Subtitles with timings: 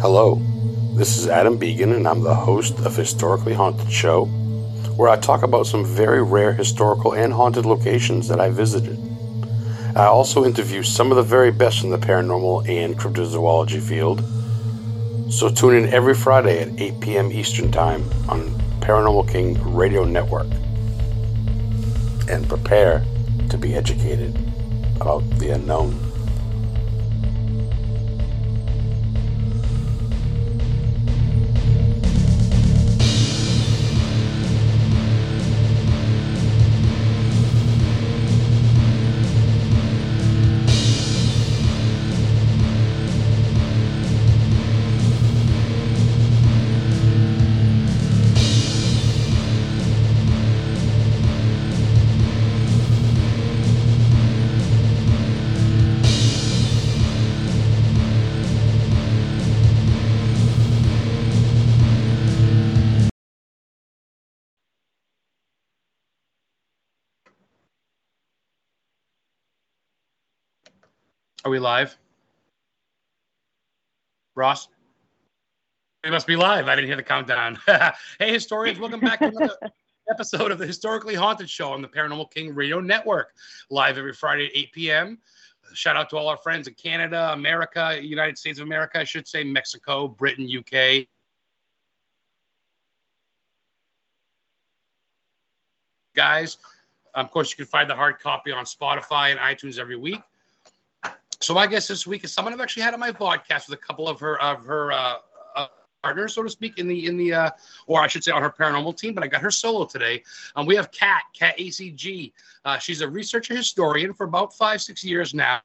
[0.00, 0.40] Hello,
[0.94, 4.26] this is Adam Began, and I'm the host of Historically Haunted Show,
[4.94, 8.96] where I talk about some very rare historical and haunted locations that I visited.
[9.96, 14.22] I also interview some of the very best in the paranormal and cryptozoology field.
[15.32, 17.32] So tune in every Friday at 8 p.m.
[17.32, 20.46] Eastern Time on Paranormal King Radio Network
[22.30, 23.04] and prepare
[23.50, 24.36] to be educated
[25.00, 26.07] about the unknown.
[71.48, 71.96] Are we live?
[74.34, 74.68] Ross?
[76.04, 76.68] We must be live.
[76.68, 77.58] I didn't hear the countdown.
[78.18, 79.56] hey, historians, welcome back to another
[80.10, 83.32] episode of the Historically Haunted Show on the Paranormal King Radio Network,
[83.70, 85.18] live every Friday at 8 p.m.
[85.72, 89.26] Shout out to all our friends in Canada, America, United States of America, I should
[89.26, 91.06] say, Mexico, Britain, UK.
[96.14, 96.58] Guys,
[97.14, 100.20] of course, you can find the hard copy on Spotify and iTunes every week.
[101.40, 103.82] So my guess this week is someone I've actually had on my podcast with a
[103.82, 105.14] couple of her of her uh,
[105.54, 105.66] uh,
[106.02, 107.50] partners, so to speak, in the in the uh,
[107.86, 109.14] or I should say on her paranormal team.
[109.14, 110.24] But I got her solo today.
[110.56, 112.32] Um, we have Kat Kat ACG.
[112.64, 115.60] Uh, she's a researcher historian for about five six years now,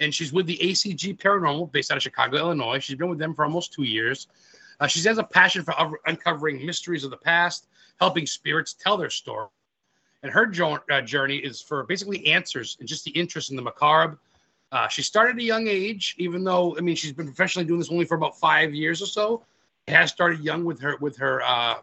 [0.00, 2.80] and she's with the ACG Paranormal based out of Chicago, Illinois.
[2.80, 4.26] She's been with them for almost two years.
[4.80, 5.72] Uh, she has a passion for
[6.06, 7.68] uncovering mysteries of the past,
[8.00, 9.46] helping spirits tell their story.
[10.24, 13.62] And her jo- uh, journey is for basically answers and just the interest in the
[13.62, 14.18] macabre,
[14.72, 17.78] uh, she started at a young age, even though I mean she's been professionally doing
[17.78, 19.44] this only for about five years or so.
[19.86, 21.74] It has started young with her with her uh,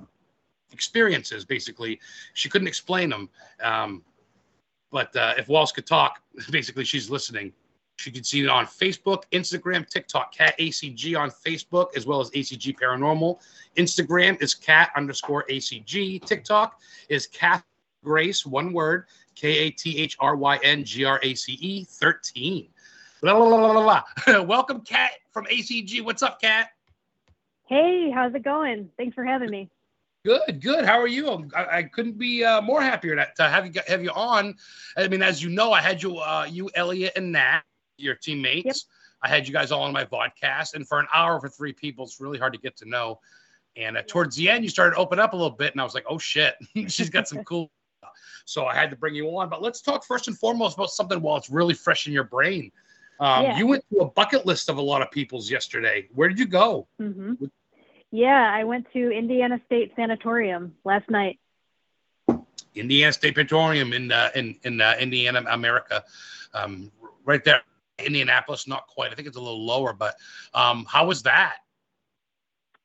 [0.74, 1.46] experiences.
[1.46, 2.00] Basically,
[2.34, 3.30] she couldn't explain them.
[3.62, 4.04] Um,
[4.92, 6.20] but uh, if Walls could talk,
[6.52, 7.54] basically she's listening.
[7.98, 12.32] She can see it on Facebook, Instagram, TikTok, Kat ACG on Facebook, as well as
[12.32, 13.40] ACG Paranormal.
[13.76, 16.24] Instagram is cat underscore ACG.
[16.26, 16.80] TikTok
[17.10, 17.62] is Kat
[18.04, 19.06] Grace, one word,
[19.36, 22.70] K A T H R Y N G R A C E 13.
[24.28, 26.02] Welcome, Kat from ACG.
[26.02, 26.70] What's up, Kat?
[27.66, 28.90] Hey, how's it going?
[28.96, 29.70] Thanks for having me.
[30.24, 30.86] Good, good.
[30.86, 31.50] How are you?
[31.54, 34.56] I, I couldn't be uh, more happier to, to have you have you on.
[34.96, 37.64] I mean, as you know, I had you, uh, you, Elliot, and Nat,
[37.98, 38.66] your teammates.
[38.66, 38.76] Yep.
[39.22, 42.06] I had you guys all on my podcast, and for an hour for three people,
[42.06, 43.20] it's really hard to get to know.
[43.76, 45.84] And uh, towards the end, you started to open up a little bit, and I
[45.84, 46.56] was like, "Oh shit,
[46.88, 47.70] she's got some cool."
[48.46, 49.50] So I had to bring you on.
[49.50, 52.72] But let's talk first and foremost about something while it's really fresh in your brain.
[53.20, 53.58] Um, Yeah.
[53.58, 56.08] You went to a bucket list of a lot of people's yesterday.
[56.14, 56.88] Where did you go?
[56.98, 57.34] hmm
[58.12, 61.40] Yeah, I went to Indiana State Sanatorium last night.
[62.76, 66.04] Indiana State Petroleum in uh, in in uh, Indiana, America,
[66.54, 66.92] um,
[67.26, 67.62] right there,
[67.98, 68.68] Indianapolis.
[68.68, 69.12] Not quite.
[69.12, 70.16] I think it's a little lower, but
[70.54, 71.58] um, how was that?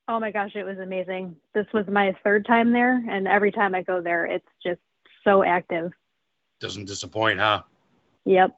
[0.09, 1.37] Oh my gosh, it was amazing.
[1.55, 4.81] This was my third time there, and every time I go there, it's just
[5.23, 5.93] so active.
[6.61, 7.62] Doesn't disappoint, huh?
[8.25, 8.56] Yep.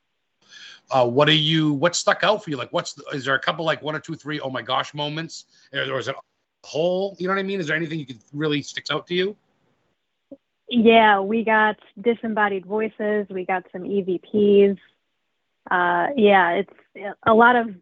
[0.90, 1.72] Uh, what are you?
[1.72, 2.56] What stuck out for you?
[2.56, 4.38] Like, what's the, is there a couple like one or two, three?
[4.40, 7.16] Oh my gosh, moments, or is it a whole?
[7.18, 7.60] You know what I mean?
[7.60, 9.36] Is there anything you could really sticks out to you?
[10.68, 13.26] Yeah, we got disembodied voices.
[13.30, 14.78] We got some EVPs.
[15.70, 17.74] Uh, yeah, it's a lot of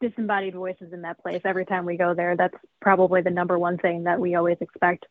[0.00, 1.42] disembodied voices in that place.
[1.44, 5.06] Every time we go there, that's probably the number one thing that we always expect.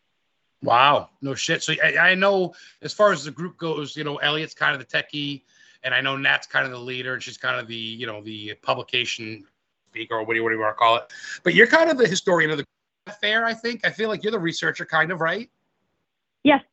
[0.62, 1.64] Wow, no shit.
[1.64, 4.80] So I, I know as far as the group goes, you know, Elliot's kind of
[4.80, 5.44] the techie,
[5.84, 8.22] and I know Nat's kind of the leader, and she's kind of the, you know,
[8.22, 9.46] the publication
[9.90, 11.12] speaker or what do you, what do you want to call it?
[11.44, 12.66] But you're kind of the historian of the
[13.08, 13.86] affair, I think.
[13.86, 15.50] I feel like you're the researcher, kind of, right?
[16.44, 16.64] Yes.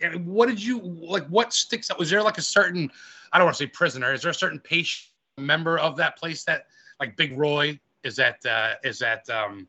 [0.00, 1.26] And what did you like?
[1.26, 1.98] What sticks out?
[1.98, 2.90] Was there like a certain,
[3.32, 4.12] I don't want to say prisoner.
[4.12, 6.66] Is there a certain patient member of that place that,
[7.00, 9.66] like Big Roy, is that uh, is that um,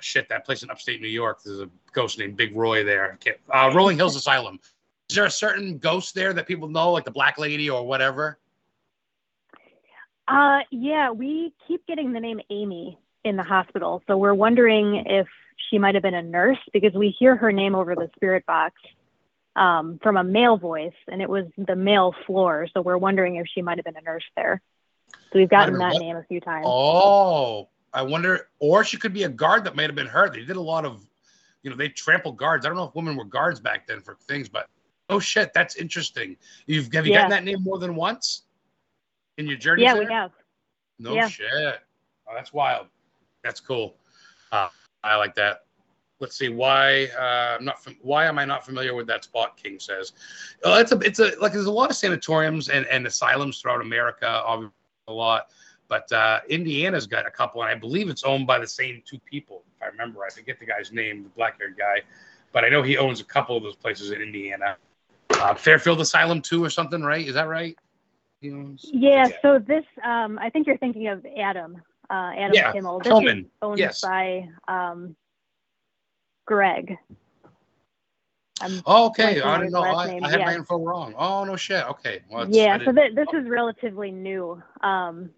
[0.00, 1.40] shit that place in upstate New York?
[1.44, 3.18] There's a ghost named Big Roy there.
[3.52, 4.60] Uh, Rolling Hills Asylum.
[5.08, 8.38] Is there a certain ghost there that people know, like the Black Lady or whatever?
[10.26, 14.02] Uh, yeah, we keep getting the name Amy in the hospital.
[14.06, 15.28] So we're wondering if
[15.70, 18.74] she might have been a nurse because we hear her name over the spirit box
[19.54, 22.66] um, from a male voice, and it was the male floor.
[22.74, 24.60] So we're wondering if she might have been a nurse there.
[25.32, 26.66] So we've gotten that been name a few times.
[26.68, 30.32] Oh, I wonder, or she could be a guard that might have been hurt.
[30.32, 31.06] They did a lot of,
[31.62, 32.66] you know, they trampled guards.
[32.66, 34.68] I don't know if women were guards back then for things, but
[35.08, 36.36] oh shit, that's interesting.
[36.66, 37.18] You've have you Yeah.
[37.18, 38.42] gotten that name more than once
[39.38, 39.82] in your journey?
[39.82, 40.32] Yeah, we have.
[40.98, 41.28] No Yeah.
[41.28, 41.80] shit.
[42.28, 42.88] Oh, that's wild.
[43.42, 43.96] That's cool.
[44.52, 44.68] Uh,
[45.04, 45.64] I like that.
[46.18, 47.82] Let's see why uh, I'm not.
[47.82, 49.56] Fam- why am I not familiar with that spot?
[49.56, 50.12] King says.
[50.64, 50.98] Uh, it's a.
[51.00, 51.52] It's a like.
[51.52, 54.26] There's a lot of sanatoriums and, and asylums throughout America.
[54.26, 54.72] Obviously,
[55.08, 55.50] a lot,
[55.88, 59.18] but uh, Indiana's got a couple, and I believe it's owned by the same two
[59.20, 59.62] people.
[59.76, 62.00] If I remember, I forget the guy's name, the black-haired guy,
[62.52, 64.78] but I know he owns a couple of those places in Indiana.
[65.40, 67.26] Uh, Fairfield Asylum too, or something, right?
[67.26, 67.76] Is that right?
[68.40, 72.72] He owns- Yeah, so this, um, I think you're thinking of Adam, uh, Adam Yeah,
[72.72, 72.98] Kimmel.
[72.98, 74.00] This Hillman, is owned yes.
[74.00, 75.16] by um,
[76.46, 76.96] Greg.
[78.86, 79.40] Oh, okay.
[79.42, 79.82] I his didn't know.
[79.82, 80.56] I, name, I had my yeah.
[80.56, 81.14] info wrong.
[81.18, 81.84] Oh no shit.
[81.90, 82.20] Okay.
[82.30, 84.62] Well, yeah, so th- this is relatively new.
[84.80, 85.30] Um,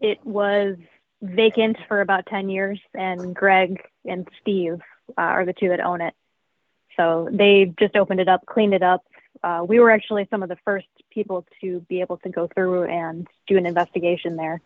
[0.00, 0.76] it was
[1.22, 4.80] vacant for about 10 years, and Greg and Steve
[5.16, 6.14] uh, are the two that own it.
[6.96, 9.04] So they just opened it up, cleaned it up.
[9.42, 12.84] Uh, we were actually some of the first people to be able to go through
[12.84, 14.60] and do an investigation there.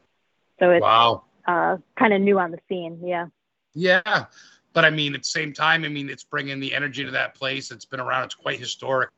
[0.58, 1.24] So it's wow.
[1.46, 3.00] uh, kind of new on the scene.
[3.04, 3.26] Yeah.
[3.74, 4.26] Yeah,
[4.74, 7.34] but I mean, at the same time, I mean, it's bringing the energy to that
[7.34, 7.70] place.
[7.70, 8.24] It's been around.
[8.24, 9.10] It's quite historic.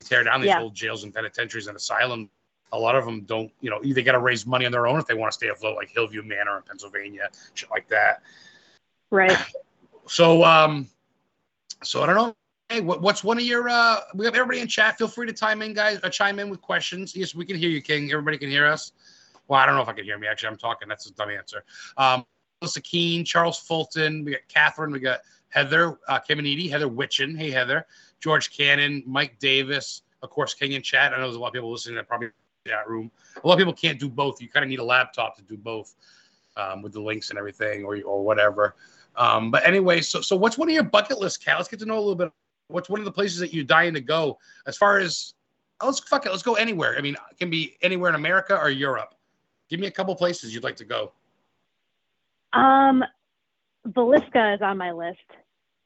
[0.00, 0.60] Tear down these Yeah.
[0.60, 2.30] old jails and penitentiaries and asylums.
[2.72, 4.98] A lot of them don't, you know, either got to raise money on their own
[4.98, 8.22] if they want to stay afloat, like Hillview Manor in Pennsylvania, shit like that.
[9.10, 9.38] Right.
[10.06, 10.88] So, um,
[11.84, 12.36] so I don't know.
[12.70, 13.68] Hey, what, what's one of your?
[13.68, 14.96] uh We have everybody in chat.
[14.96, 16.00] Feel free to chime in, guys.
[16.02, 17.14] Uh, chime in with questions.
[17.14, 18.10] Yes, we can hear you, King.
[18.10, 18.92] Everybody can hear us.
[19.48, 20.26] Well, I don't know if I can hear me.
[20.26, 20.88] Actually, I'm talking.
[20.88, 21.62] That's a dumb answer.
[21.98, 22.24] Um,
[22.62, 24.24] Melissa Keene, Charles Fulton.
[24.24, 24.92] We got Catherine.
[24.92, 25.20] We got
[25.50, 27.36] Heather uh, Kemenidi, Heather Witchin.
[27.36, 27.86] Hey, Heather.
[28.20, 30.02] George Cannon, Mike Davis.
[30.22, 31.12] Of course, King in chat.
[31.12, 33.10] I know there's a lot of people listening that probably in that room.
[33.42, 34.40] A lot of people can't do both.
[34.40, 35.94] You kind of need a laptop to do both
[36.56, 38.74] um, with the links and everything, or or whatever.
[39.16, 41.58] Um, but anyway, so so what's one of your bucket list, Cal?
[41.58, 42.32] Let's get to know a little bit.
[42.74, 44.38] What's one of the places that you're dying to go?
[44.66, 45.34] As far as
[45.80, 46.96] oh, let's fuck it, let's go anywhere.
[46.98, 49.14] I mean, it can be anywhere in America or Europe.
[49.70, 51.12] Give me a couple places you'd like to go.
[52.52, 53.04] Um,
[53.86, 55.18] Villisca is on my list.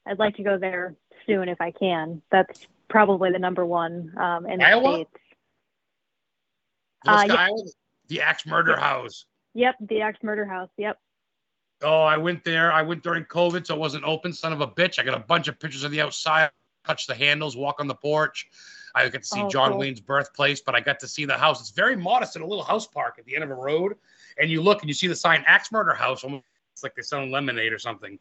[0.07, 0.95] I'd like to go there
[1.27, 2.23] soon if I can.
[2.31, 4.93] That's probably the number one um, in the Iowa?
[4.95, 5.11] states.
[7.07, 7.33] Uh, yeah.
[7.35, 7.63] Iowa,
[8.07, 9.25] the Axe Murder House.
[9.53, 10.69] Yep, the Axe Murder House.
[10.77, 10.97] Yep.
[11.81, 12.71] Oh, I went there.
[12.71, 14.33] I went during COVID, so it wasn't open.
[14.33, 14.99] Son of a bitch.
[14.99, 16.49] I got a bunch of pictures of the outside.
[16.85, 18.47] Touch the handles, walk on the porch.
[18.95, 19.79] I got to see Oh, John cool.
[19.79, 21.61] Wayne's birthplace, but I got to see the house.
[21.61, 23.95] It's very modest in a little house park at the end of a road.
[24.39, 26.23] And you look and you see the sign Axe Murder House.
[26.73, 28.17] It's like they sell lemonade or something.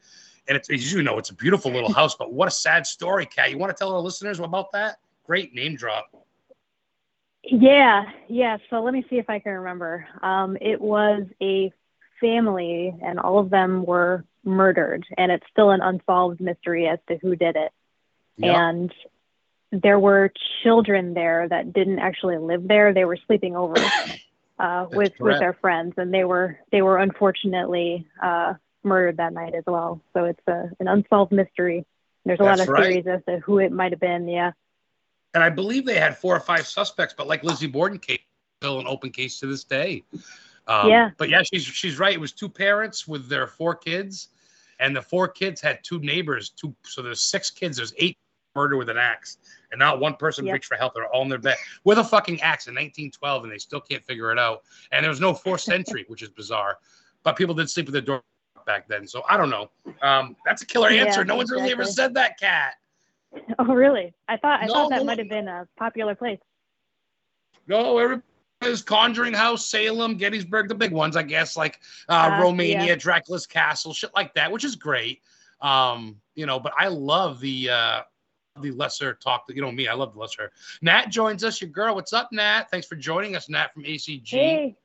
[0.48, 3.26] And it's, as you know, it's a beautiful little house, but what a sad story,
[3.26, 3.50] Kat.
[3.50, 4.98] You want to tell our listeners about that?
[5.26, 6.10] Great name drop.
[7.44, 8.58] Yeah, yeah.
[8.68, 10.06] So let me see if I can remember.
[10.22, 11.72] Um, it was a
[12.20, 17.16] family, and all of them were murdered, and it's still an unsolved mystery as to
[17.18, 17.72] who did it.
[18.42, 18.92] And
[19.70, 20.32] there were
[20.62, 23.74] children there that didn't actually live there; they were sleeping over
[24.58, 29.54] uh, with with their friends, and they were they were unfortunately uh, murdered that night
[29.54, 30.00] as well.
[30.14, 31.84] So it's a, an unsolved mystery.
[32.24, 32.84] There's a lot That's of right.
[32.84, 34.28] theories as to who it might have been.
[34.28, 34.52] Yeah.
[35.34, 38.20] And I believe they had four or five suspects, but like Lizzie Borden case,
[38.60, 40.02] still an open case to this day.
[40.66, 41.10] Um, Yeah.
[41.16, 42.14] But yeah, she's she's right.
[42.14, 44.28] It was two parents with their four kids,
[44.80, 46.50] and the four kids had two neighbors.
[46.50, 47.76] Two, so there's six kids.
[47.76, 48.18] There's eight
[48.54, 49.38] murder with an axe,
[49.72, 50.54] and not one person Yep.
[50.54, 50.94] reached for help.
[50.94, 54.04] They're all in their bed with a fucking axe in 1912, and they still can't
[54.04, 54.62] figure it out.
[54.92, 56.78] And there was no forced entry, which is bizarre.
[57.22, 58.22] But people did sleep with their door
[58.66, 59.70] back then, so I don't know.
[60.02, 61.24] Um, that's a killer Yeah, answer.
[61.24, 62.74] No one's really ever said that, Kat.
[63.58, 64.14] Oh, really?
[64.26, 66.38] I thought I No, thought that no, might have been a popular place.
[67.66, 71.78] No, everybody's Conjuring House, Salem, Gettysburg, the big ones, I guess, like
[72.08, 72.94] uh, Uh, Romania, yeah.
[72.94, 75.20] Dracula's Castle, shit like that, which is great.
[75.60, 78.00] Um, you know, but I love the uh,
[78.62, 79.46] the lesser talk.
[79.46, 80.50] That you know me, I love the lesser.
[80.82, 81.60] Nat joins us.
[81.60, 82.64] Your girl, what's up, Nat?
[82.70, 84.28] Thanks for joining us, Nat from ACG.
[84.30, 84.76] Hey,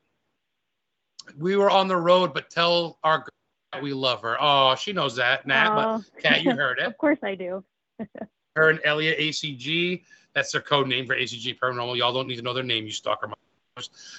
[1.38, 3.27] We were on the road, but tell our girl
[3.74, 4.38] that we love her.
[4.39, 5.72] Oh, she knows that, Nat.
[5.72, 6.86] oh, But Kat, you heard it.
[6.88, 7.63] of course I do.
[8.56, 10.03] her and Elliot ACG.
[10.34, 11.96] That's their code name for ACG Paranormal.
[11.98, 13.30] Y'all don't need to know their name, you stalker.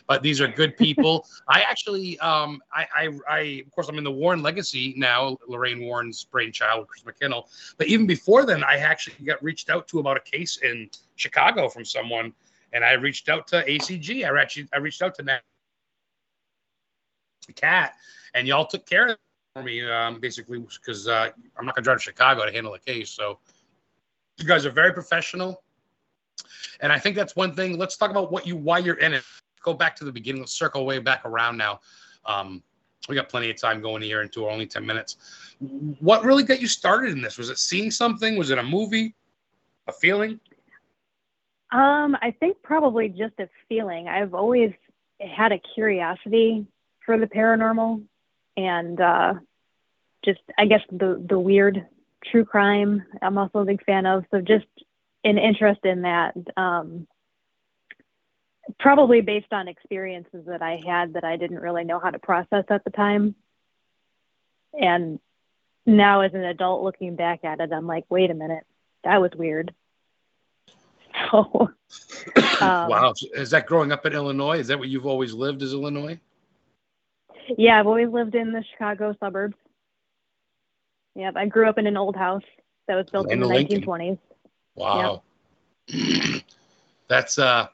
[0.07, 1.27] But these are good people.
[1.49, 5.37] I actually, um, I, I, I, of course, I'm in the Warren legacy now.
[5.47, 7.45] Lorraine Warren's brainchild, Chris McKinnell.
[7.77, 11.69] But even before then, I actually got reached out to about a case in Chicago
[11.69, 12.33] from someone,
[12.73, 14.29] and I reached out to ACG.
[14.29, 15.41] I actually, I reached out to Nat,
[17.55, 17.95] Cat,
[18.35, 19.19] and y'all took care of
[19.55, 22.79] for me, um, basically, because uh, I'm not gonna drive to Chicago to handle a
[22.79, 23.11] case.
[23.11, 23.39] So
[24.39, 25.63] you guys are very professional.
[26.81, 27.79] And I think that's one thing.
[27.79, 29.23] Let's talk about what you why you're in it.
[29.65, 30.43] Go back to the beginning.
[30.43, 31.81] Let's circle way back around now.
[32.25, 32.63] Um,
[33.09, 35.17] we got plenty of time going here into only 10 minutes.
[36.01, 37.37] What really got you started in this?
[37.37, 38.37] Was it seeing something?
[38.37, 39.15] Was it a movie?
[39.87, 40.41] A feeling?
[41.73, 44.09] Um, I think probably just a feeling.
[44.09, 44.73] I've always
[45.21, 46.67] had a curiosity
[47.05, 48.03] for the paranormal
[48.57, 49.35] and uh,
[50.25, 51.87] just I guess the the weird
[52.25, 54.25] true crime I'm also a big fan of.
[54.31, 54.67] So just
[55.25, 56.35] an interest in that.
[56.57, 57.07] Um,
[58.79, 62.65] probably based on experiences that I had that I didn't really know how to process
[62.69, 63.35] at the time.
[64.73, 65.21] And
[65.87, 68.65] now as an adult looking back at it, I'm like, wait a minute,
[69.05, 69.75] that was weird.
[71.31, 71.71] So
[72.61, 73.15] um, Wow.
[73.35, 74.59] Is that growing up in Illinois?
[74.59, 76.19] Is that what you've always lived as Illinois?
[77.57, 79.55] Yeah, I've always lived in the Chicago suburbs.
[81.15, 82.43] Yep, I grew up in an old house
[82.89, 83.83] that was built in, the Lincoln.
[83.83, 84.19] 1920s.
[84.75, 85.23] Wow.
[85.89, 86.43] Yep.
[87.09, 87.69] That's uh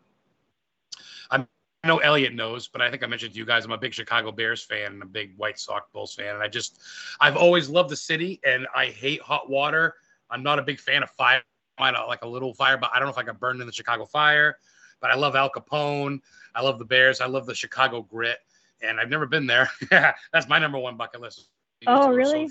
[1.89, 4.33] know Elliot knows, but I think I mentioned to you guys, I'm a big Chicago
[4.33, 6.35] Bears fan and a big White Sox Bulls fan.
[6.35, 6.81] And I just,
[7.21, 9.95] I've always loved the city and I hate hot water.
[10.31, 11.43] I'm not a big fan of fire.
[11.79, 13.73] I like a little fire, but I don't know if I got burned in the
[13.73, 14.59] Chicago fire.
[15.01, 16.21] But I love Al Capone.
[16.55, 17.23] I love the Bears.
[17.23, 18.39] I love the Chicago grit.
[18.83, 19.71] And I've never been there.
[19.91, 21.49] That's my number one bucket list.
[21.87, 22.51] Oh, really?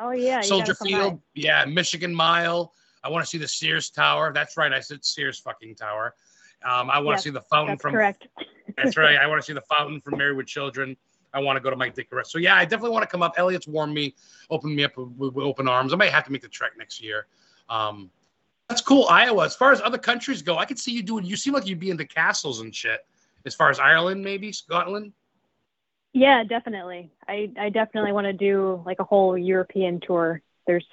[0.00, 0.40] Oh, yeah.
[0.40, 1.20] Soldier Field.
[1.34, 1.66] Yeah.
[1.66, 2.72] Michigan Mile.
[3.04, 4.32] I want to see the Sears Tower.
[4.32, 4.72] That's right.
[4.72, 6.14] I said Sears fucking Tower.
[6.64, 7.92] Um, I want to yes, see the fountain from.
[7.92, 8.28] Correct.
[8.76, 9.16] That's right.
[9.16, 10.96] I want to see the fountain from Married with Children.
[11.34, 13.34] I want to go to Mike Dick So yeah, I definitely want to come up.
[13.38, 14.14] Elliot's warmed me,
[14.50, 15.92] opened me up with, with, open arms.
[15.92, 17.26] I might have to make the trek next year.
[17.68, 18.10] Um,
[18.68, 19.44] that's cool, Iowa.
[19.44, 21.24] As far as other countries go, I could see you doing.
[21.24, 23.04] You seem like you'd be into castles and shit.
[23.44, 25.12] As far as Ireland, maybe Scotland.
[26.12, 27.10] Yeah, definitely.
[27.26, 30.42] I I definitely want to do like a whole European tour.
[30.66, 30.86] There's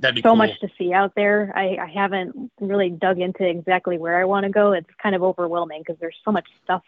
[0.00, 0.36] so cool.
[0.36, 1.52] much to see out there.
[1.54, 4.72] I, I haven't really dug into exactly where I want to go.
[4.72, 6.82] It's kind of overwhelming because there's so much stuff,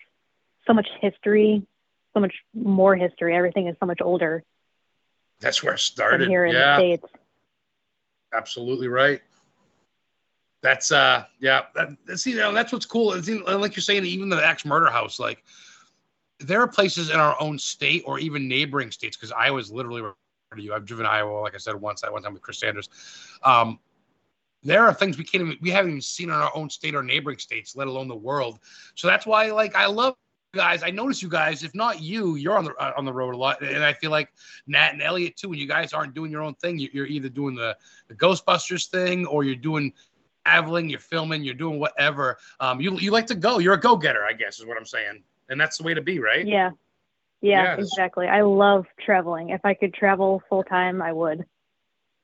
[0.69, 1.67] so much history,
[2.15, 3.35] so much more history.
[3.35, 4.45] Everything is so much older.
[5.41, 6.29] That's where it started.
[6.29, 6.77] Here in yeah.
[6.77, 7.13] the States.
[8.33, 9.21] Absolutely right.
[10.63, 11.63] That's uh yeah.
[11.75, 13.17] That, see, that's what's cool.
[13.59, 15.43] like you're saying, even the Axe Murder House, like
[16.39, 20.03] there are places in our own state or even neighboring states, because I was literally
[20.57, 20.75] to you.
[20.75, 22.05] I've driven Iowa, like I said once.
[22.05, 22.89] I one time with Chris Sanders.
[23.43, 23.79] Um,
[24.63, 27.03] there are things we can't even we haven't even seen in our own state or
[27.03, 28.59] neighboring states, let alone the world.
[28.95, 30.17] So that's why, like, I love
[30.59, 30.83] guys.
[30.83, 31.63] I notice you guys.
[31.63, 34.11] If not you, you're on the uh, on the road a lot, and I feel
[34.11, 34.31] like
[34.67, 35.49] Nat and Elliot too.
[35.51, 37.77] When you guys aren't doing your own thing, you're either doing the
[38.09, 39.93] the Ghostbusters thing or you're doing
[40.45, 42.39] traveling, you're filming, you're doing whatever.
[42.61, 43.59] Um, you you like to go.
[43.59, 46.03] You're a go getter, I guess, is what I'm saying, and that's the way to
[46.03, 46.47] be, right?
[46.47, 46.73] Yeah,
[47.41, 47.79] yeah, yes.
[47.79, 48.27] exactly.
[48.27, 49.51] I love traveling.
[49.51, 51.47] If I could travel full time, I would.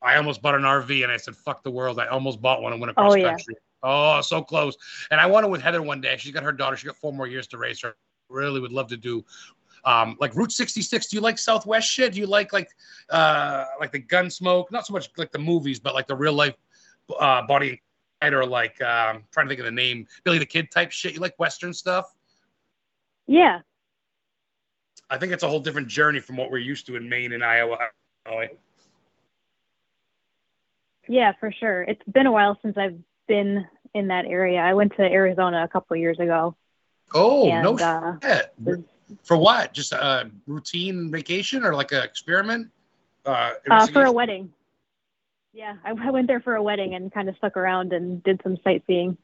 [0.02, 1.98] I almost bought an RV and I said, fuck the world.
[1.98, 3.54] I almost bought one and went across oh, country.
[3.54, 3.58] Yeah.
[3.82, 4.76] Oh, so close.
[5.10, 6.16] And I want to with Heather one day.
[6.18, 6.76] She's got her daughter.
[6.76, 7.96] She got four more years to raise her.
[8.28, 9.24] Really would love to do
[9.84, 11.06] um, like Route 66.
[11.08, 12.14] Do you like Southwest shit?
[12.14, 12.70] Do you like like
[13.10, 14.70] uh, like the Gunsmoke?
[14.70, 16.54] Not so much like the movies, but like the real life
[17.18, 17.80] uh, body
[18.22, 21.12] or like um, trying to think of the name, Billy the Kid type shit.
[21.12, 22.14] You like Western stuff?
[23.26, 23.60] Yeah,
[25.10, 27.44] I think it's a whole different journey from what we're used to in Maine and
[27.44, 27.76] Iowa.
[31.06, 31.82] Yeah, for sure.
[31.82, 34.60] It's been a while since I've been in that area.
[34.60, 36.56] I went to Arizona a couple years ago.
[37.12, 38.54] Oh, and, no uh, shit.
[39.22, 39.72] For what?
[39.72, 42.70] Just a routine vacation or like an experiment?
[43.26, 44.52] Uh, uh, for a wedding.
[45.52, 48.40] Yeah, I, I went there for a wedding and kind of stuck around and did
[48.42, 49.16] some sightseeing.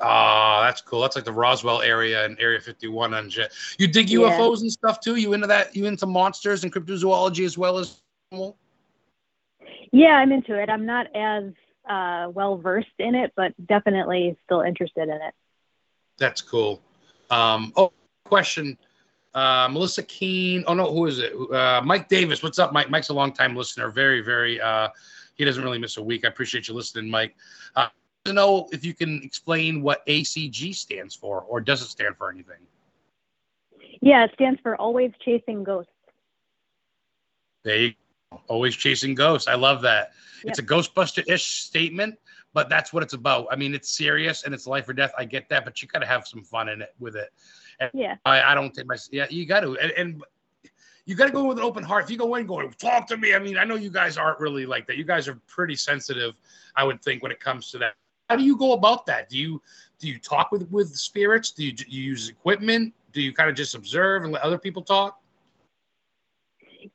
[0.00, 1.02] Oh, that's cool.
[1.02, 3.52] That's like the Roswell area and Area 51 and shit.
[3.78, 4.62] You dig UFOs yeah.
[4.62, 5.16] and stuff too?
[5.16, 5.76] You into that?
[5.76, 8.00] You into monsters and cryptozoology as well as
[9.92, 10.70] Yeah, I'm into it.
[10.70, 11.52] I'm not as
[11.88, 15.34] uh, well versed in it, but definitely still interested in it.
[16.16, 16.80] That's cool.
[17.30, 17.92] Um, oh,
[18.24, 18.76] question.
[19.34, 20.64] Uh, Melissa Keene.
[20.66, 21.32] Oh no, who is it?
[21.52, 22.42] Uh, Mike Davis.
[22.42, 22.90] What's up, Mike?
[22.90, 23.90] Mike's a long time listener.
[23.90, 24.60] Very, very.
[24.60, 24.88] Uh,
[25.36, 26.24] he doesn't really miss a week.
[26.24, 27.36] I appreciate you listening, Mike.
[27.76, 27.88] Uh,
[28.24, 32.30] to know if you can explain what ACG stands for, or does it stand for
[32.30, 32.58] anything?
[34.00, 35.92] Yeah, it stands for Always Chasing Ghosts.
[37.62, 37.94] There you
[38.32, 38.40] go.
[38.48, 39.48] Always Chasing Ghosts.
[39.48, 40.12] I love that.
[40.44, 40.50] Yep.
[40.50, 42.18] It's a Ghostbuster ish statement,
[42.52, 43.46] but that's what it's about.
[43.50, 45.12] I mean, it's serious and it's life or death.
[45.18, 47.30] I get that, but you got to have some fun in it with it.
[47.80, 48.16] And yeah.
[48.24, 49.76] I, I don't take my, yeah, you got to.
[49.78, 50.24] And, and
[51.06, 52.04] you got to go with an open heart.
[52.04, 53.34] If you go in going, talk to me.
[53.34, 54.96] I mean, I know you guys aren't really like that.
[54.96, 56.34] You guys are pretty sensitive,
[56.76, 57.94] I would think, when it comes to that
[58.30, 59.28] how do you go about that?
[59.28, 59.60] Do you
[59.98, 61.50] do you talk with with spirits?
[61.50, 62.94] Do you, do you use equipment?
[63.12, 65.20] Do you kind of just observe and let other people talk?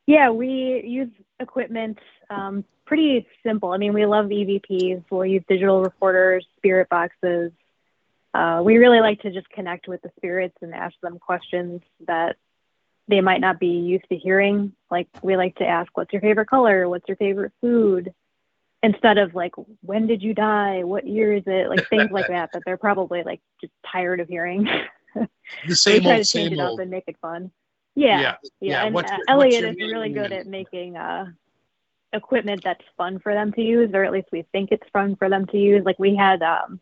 [0.06, 1.98] Yeah, we use equipment.
[2.30, 3.72] Um, pretty simple.
[3.72, 5.04] I mean, we love EVPs.
[5.10, 7.52] We'll use digital recorders, spirit boxes.
[8.32, 12.36] Uh, we really like to just connect with the spirits and ask them questions that
[13.08, 14.72] they might not be used to hearing.
[14.90, 16.88] Like we like to ask, "What's your favorite color?
[16.88, 18.12] What's your favorite food?"
[18.82, 20.84] Instead of like, "When did you die?
[20.84, 24.28] What year is it?" Like things like that that they're probably like just tired of
[24.28, 24.68] hearing.
[25.66, 26.80] The same we try old, to change same it up old.
[26.80, 27.50] and make it fun.
[27.94, 28.50] Yeah, Yeah, yeah.
[28.60, 28.84] yeah.
[28.84, 31.26] And What's uh, what's Elliot is really good at making uh,
[32.12, 35.28] equipment that's fun for them to use, or at least we think it's fun for
[35.28, 35.84] them to use.
[35.84, 36.80] Like we had um,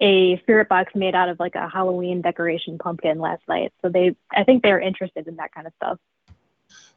[0.00, 4.16] a spirit box made out of like a Halloween decoration pumpkin last night, so they,
[4.32, 5.98] I think they're interested in that kind of stuff.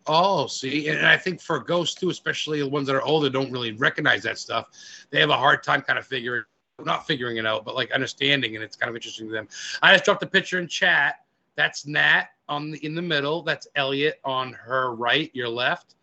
[0.08, 3.52] Oh, see, and I think for ghosts too, especially the ones that are older, don't
[3.52, 4.68] really recognize that stuff.
[5.12, 6.44] They have a hard time kind of figuring,
[6.84, 9.48] not figuring it out, but like understanding, and it's kind of interesting to them.
[9.82, 11.24] I just dropped a picture in chat.
[11.56, 13.44] That's Nat on the in the middle.
[13.44, 15.96] That's Elliot on her right, your left,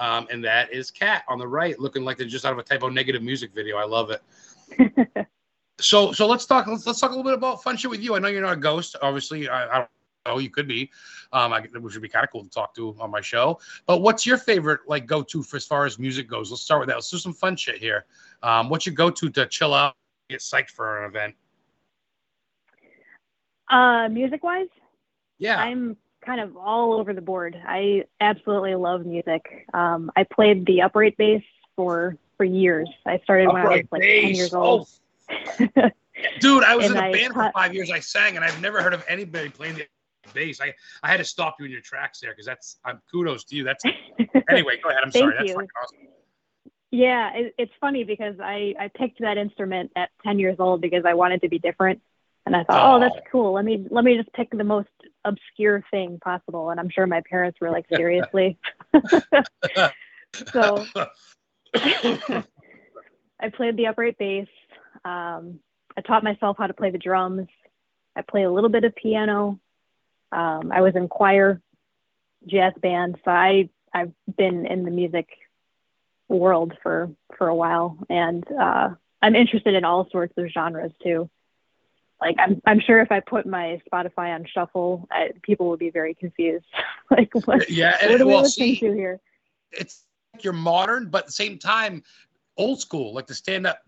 [0.00, 2.62] um, and that is Kat on the right, looking like they're just out of a
[2.62, 3.76] Type O Negative music video.
[3.76, 4.20] I love it.
[5.80, 6.66] So, so let's talk.
[6.66, 8.14] Let's, let's talk a little bit about fun shit with you.
[8.14, 8.96] I know you're not a ghost.
[9.02, 9.88] Obviously, I, I don't
[10.26, 10.38] know.
[10.38, 10.90] You could be.
[11.32, 13.58] Um, I, which would be kind of cool to talk to on my show.
[13.86, 16.50] But what's your favorite like go to for as far as music goes?
[16.50, 16.96] Let's start with that.
[16.96, 18.04] Let's do some fun shit here.
[18.42, 19.94] Um, what's your go to to chill out,
[20.28, 21.34] get psyched for an event?
[23.70, 24.66] Uh, music wise,
[25.38, 25.56] Yeah.
[25.56, 27.60] I'm kind of all over the board.
[27.66, 29.66] I absolutely love music.
[29.74, 31.42] Um, I played the upright bass
[31.76, 32.88] for for years.
[33.06, 34.36] I started when I was Upright like 10 bass.
[34.36, 34.88] years Oh, old.
[36.40, 37.90] dude, I was in a I band for five years.
[37.90, 39.86] I sang, and I've never heard of anybody playing the
[40.34, 40.60] bass.
[40.60, 43.56] I, I had to stop you in your tracks there because that's I'm kudos to
[43.56, 43.64] you.
[43.64, 43.84] That's
[44.50, 44.78] anyway.
[44.82, 45.02] Go ahead.
[45.04, 45.34] I'm sorry.
[45.36, 45.54] That's you.
[45.54, 45.98] fucking awesome.
[46.92, 51.04] Yeah, it, it's funny because I, I picked that instrument at 10 years old because
[51.04, 52.00] I wanted to be different.
[52.46, 53.00] And I thought, oh, Oh.
[53.00, 53.52] that's cool.
[53.52, 54.88] Let me let me just pick the most
[55.24, 56.70] obscure thing possible.
[56.70, 58.58] And I'm sure my parents were like, seriously.
[60.52, 60.84] so
[61.74, 64.48] I played the upright bass.
[65.04, 65.60] Um,
[65.96, 67.48] I taught myself how to play the drums.
[68.16, 69.60] I play a little bit of piano.
[70.32, 71.60] Um, I was in choir,
[72.46, 73.18] jazz band.
[73.24, 75.28] So I I've been in the music
[76.28, 78.90] world for for a while, and uh,
[79.20, 81.28] I'm interested in all sorts of genres too.
[82.20, 85.90] Like I'm I'm sure if I put my Spotify on shuffle, I, people would be
[85.90, 86.66] very confused.
[87.10, 87.92] like what yeah.
[87.92, 89.20] what And, are we well, listening see, to here?
[89.72, 90.04] it's
[90.34, 92.02] like you're modern, but at the same time,
[92.56, 93.80] old school, like the stand up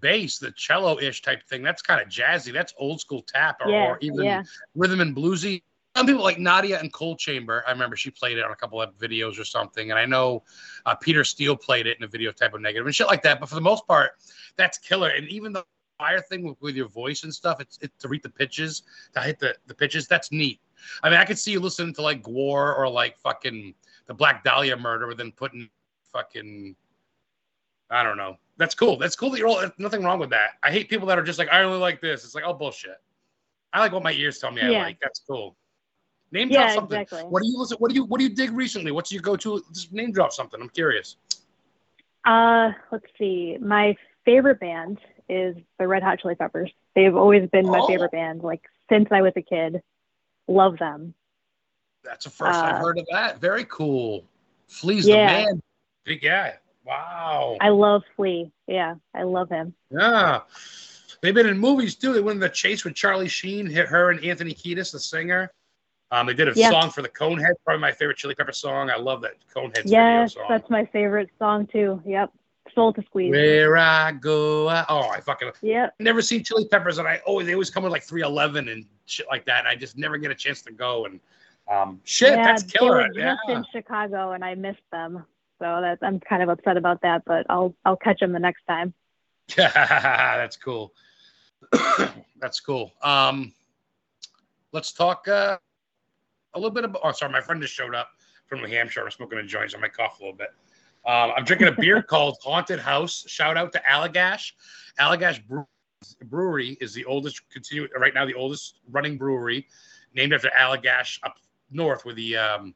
[0.00, 1.62] bass, the cello ish type thing.
[1.62, 2.52] That's kind of jazzy.
[2.52, 4.42] That's old school tap or, Yeah, or even yeah.
[4.74, 5.62] rhythm and bluesy.
[5.96, 7.64] Some people like Nadia and Coal Chamber.
[7.66, 9.90] I remember she played it on a couple of videos or something.
[9.90, 10.44] And I know
[10.86, 13.40] uh, Peter Steele played it in a video Type O Negative and shit like that.
[13.40, 14.12] But for the most part,
[14.56, 15.08] that's killer.
[15.08, 15.64] And even the
[16.00, 18.82] fire thing with, with your voice and stuff, it's, it's to read the pitches,
[19.14, 20.60] to hit the, the pitches, that's neat.
[21.02, 23.74] I mean, I could see you listening to like Gore or like fucking
[24.06, 25.68] the Black Dahlia murder, but then putting
[26.12, 26.74] fucking,
[27.90, 28.36] I don't know.
[28.56, 28.96] That's cool.
[28.96, 30.52] That's cool that you're all, nothing wrong with that.
[30.62, 32.24] I hate people that are just like, I only like this.
[32.24, 33.00] It's like, oh, bullshit.
[33.72, 34.98] I like what my ears tell me I like.
[35.00, 35.56] That's cool.
[36.32, 37.00] Name Yeah, drop something.
[37.00, 37.28] exactly.
[37.28, 37.76] What do you listen?
[37.78, 38.92] What do you what do you dig recently?
[38.92, 39.62] What's your go to?
[39.72, 40.60] Just name drop something.
[40.60, 41.16] I'm curious.
[42.24, 43.56] Uh, let's see.
[43.60, 44.98] My favorite band
[45.30, 46.70] is the Red Hot Chili Peppers.
[46.94, 47.86] They've always been my Oh.
[47.86, 49.82] favorite band, like since I was a kid.
[50.48, 51.14] Love them.
[52.02, 53.38] That's the first I've Uh, heard of that.
[53.38, 54.24] Very cool.
[54.68, 55.16] Flea's Yeah.
[55.16, 55.62] the man.
[56.04, 56.56] Big guy.
[56.84, 57.56] Wow.
[57.60, 58.50] I love Flea.
[58.66, 59.74] Yeah, I love him.
[59.90, 60.40] Yeah.
[61.20, 62.12] They've been in movies too.
[62.14, 65.52] They went in the chase with Charlie Sheen, hit her and Anthony Kiedis, the singer.
[66.10, 66.70] Um, they did a Yeah.
[66.70, 68.90] song for the Conehead, probably my favorite Chili Pepper song.
[68.90, 70.46] I love that Conehead video Yes, song.
[70.48, 72.02] that's my favorite song too.
[72.04, 72.32] Yep.
[72.74, 73.30] Soul to Squeeze.
[73.30, 75.94] Where I go, I, oh, I fucking Yep.
[75.98, 78.84] never seen Chili Peppers, and I always they always come with like three eleven and
[79.06, 79.60] shit like that.
[79.60, 81.06] And I just never get a chance to go.
[81.06, 81.20] And
[81.70, 83.08] um, shit, yeah, that's they killer.
[83.08, 83.36] were Yeah.
[83.48, 85.24] in Chicago and I missed them.
[85.58, 88.62] So that I'm kind of upset about that, but I'll I'll catch them the next
[88.66, 88.94] time.
[89.56, 90.92] that's cool.
[92.40, 92.92] that's cool.
[93.02, 93.52] Um,
[94.72, 95.58] let's talk uh,
[96.54, 97.02] a little bit about.
[97.04, 98.10] Oh, sorry, my friend just showed up
[98.46, 99.04] from New Hampshire.
[99.04, 100.48] I'm smoking a joint, so I might cough a little bit.
[101.06, 103.24] Um, I'm drinking a beer called Haunted House.
[103.26, 104.52] Shout out to Allagash.
[104.98, 105.42] Allagash
[106.24, 109.66] Brewery is the oldest, continue right now, the oldest running brewery,
[110.14, 111.36] named after Allagash up
[111.70, 112.74] north, where the um,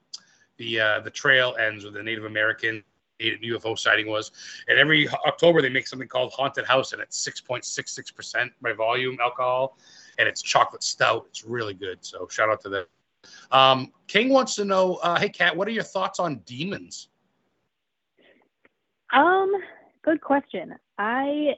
[0.58, 2.84] the uh, the trail ends, where the Native American
[3.20, 4.32] UFO sighting was.
[4.68, 9.78] And every October they make something called Haunted House, and it's 6.66% by volume alcohol,
[10.18, 11.26] and it's chocolate stout.
[11.28, 12.04] It's really good.
[12.04, 12.86] So shout out to them.
[13.50, 17.08] Um, King wants to know, uh, hey Kat, what are your thoughts on demons?
[19.14, 19.52] Um,
[20.02, 20.74] good question.
[20.98, 21.54] I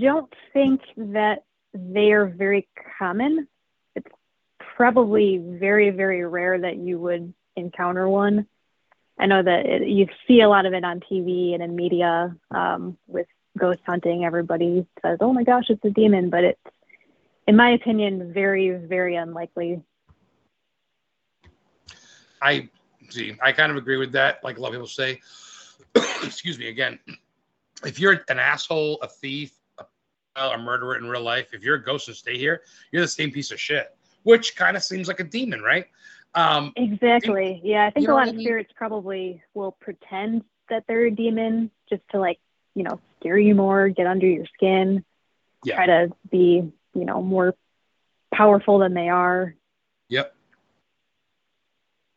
[0.00, 2.66] don't think that they are very
[2.98, 3.46] common.
[3.94, 4.08] It's
[4.58, 8.46] probably very, very rare that you would encounter one.
[9.18, 12.34] I know that it, you see a lot of it on TV and in media
[12.50, 13.26] um, with
[13.58, 14.24] ghost hunting.
[14.24, 16.60] Everybody says, "Oh my gosh, it's a demon," but it's,
[17.46, 19.82] in my opinion, very, very unlikely.
[22.40, 22.68] I
[23.10, 23.36] see.
[23.42, 24.42] I kind of agree with that.
[24.42, 25.20] Like a lot of people say,
[26.22, 26.98] excuse me again.
[27.84, 31.82] If you're an asshole, a thief, a, a murderer in real life, if you're a
[31.82, 33.96] ghost and stay here, you're the same piece of shit.
[34.22, 35.86] Which kind of seems like a demon, right?
[36.34, 37.60] Um, exactly.
[37.62, 38.44] Yeah, I think a lot I of mean?
[38.44, 42.40] spirits probably will pretend that they're a demon just to like,
[42.74, 45.04] you know, scare you more, get under your skin,
[45.62, 45.76] Yeah.
[45.76, 47.54] try to be, you know, more
[48.32, 49.54] powerful than they are.
[50.08, 50.34] Yep.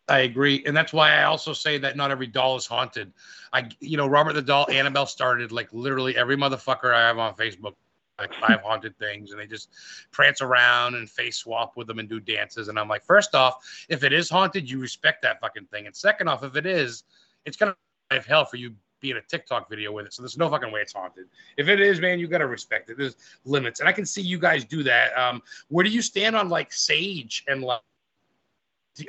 [0.09, 0.63] I agree.
[0.65, 3.11] And that's why I also say that not every doll is haunted.
[3.51, 7.35] I, you know, Robert the Doll, Annabelle started like literally every motherfucker I have on
[7.35, 7.75] Facebook,
[8.17, 9.69] like five haunted things, and they just
[10.11, 12.69] prance around and face swap with them and do dances.
[12.69, 15.87] And I'm like, first off, if it is haunted, you respect that fucking thing.
[15.87, 17.03] And second off, if it is,
[17.45, 17.75] it's gonna
[18.09, 20.13] have hell for you being a TikTok video with it.
[20.13, 21.25] So there's no fucking way it's haunted.
[21.57, 22.97] If it is, man, you gotta respect it.
[22.97, 23.81] There's limits.
[23.81, 25.15] And I can see you guys do that.
[25.17, 27.81] Um, where do you stand on like sage and like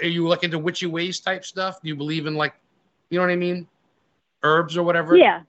[0.02, 1.80] are you like into witchy ways type stuff?
[1.82, 2.54] Do you believe in like,
[3.10, 3.66] you know what I mean,
[4.42, 5.16] herbs or whatever?
[5.16, 5.42] Yeah.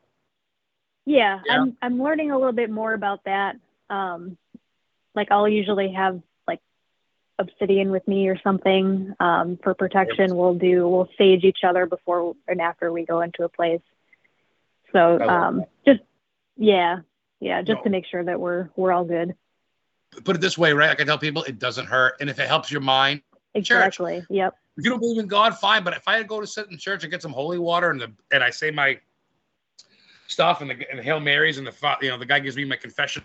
[1.06, 1.62] Yeah, Yeah.
[1.62, 3.56] I'm I'm learning a little bit more about that.
[3.90, 4.38] Um,
[5.16, 6.60] like I'll usually have like
[7.40, 10.36] obsidian with me or something um, for protection.
[10.36, 13.82] We'll do we'll sage each other before and after we go into a place.
[14.92, 16.02] So um, just
[16.58, 17.00] yeah,
[17.40, 17.84] yeah, just No.
[17.84, 19.36] to make sure that we're we're all good.
[20.24, 20.90] Put it this way, right?
[20.90, 23.22] Like I tell people, it doesn't hurt, and if it helps your mind,
[23.56, 24.26] Exactly.
[24.30, 24.56] Yep.
[24.78, 25.84] if you don't believe in God, fine.
[25.84, 28.12] But if I go to sit in church and get some holy water and the
[28.32, 29.00] and I say my
[30.28, 32.66] stuff and the, and the Hail Marys and the you know the guy gives me
[32.66, 33.24] my confession.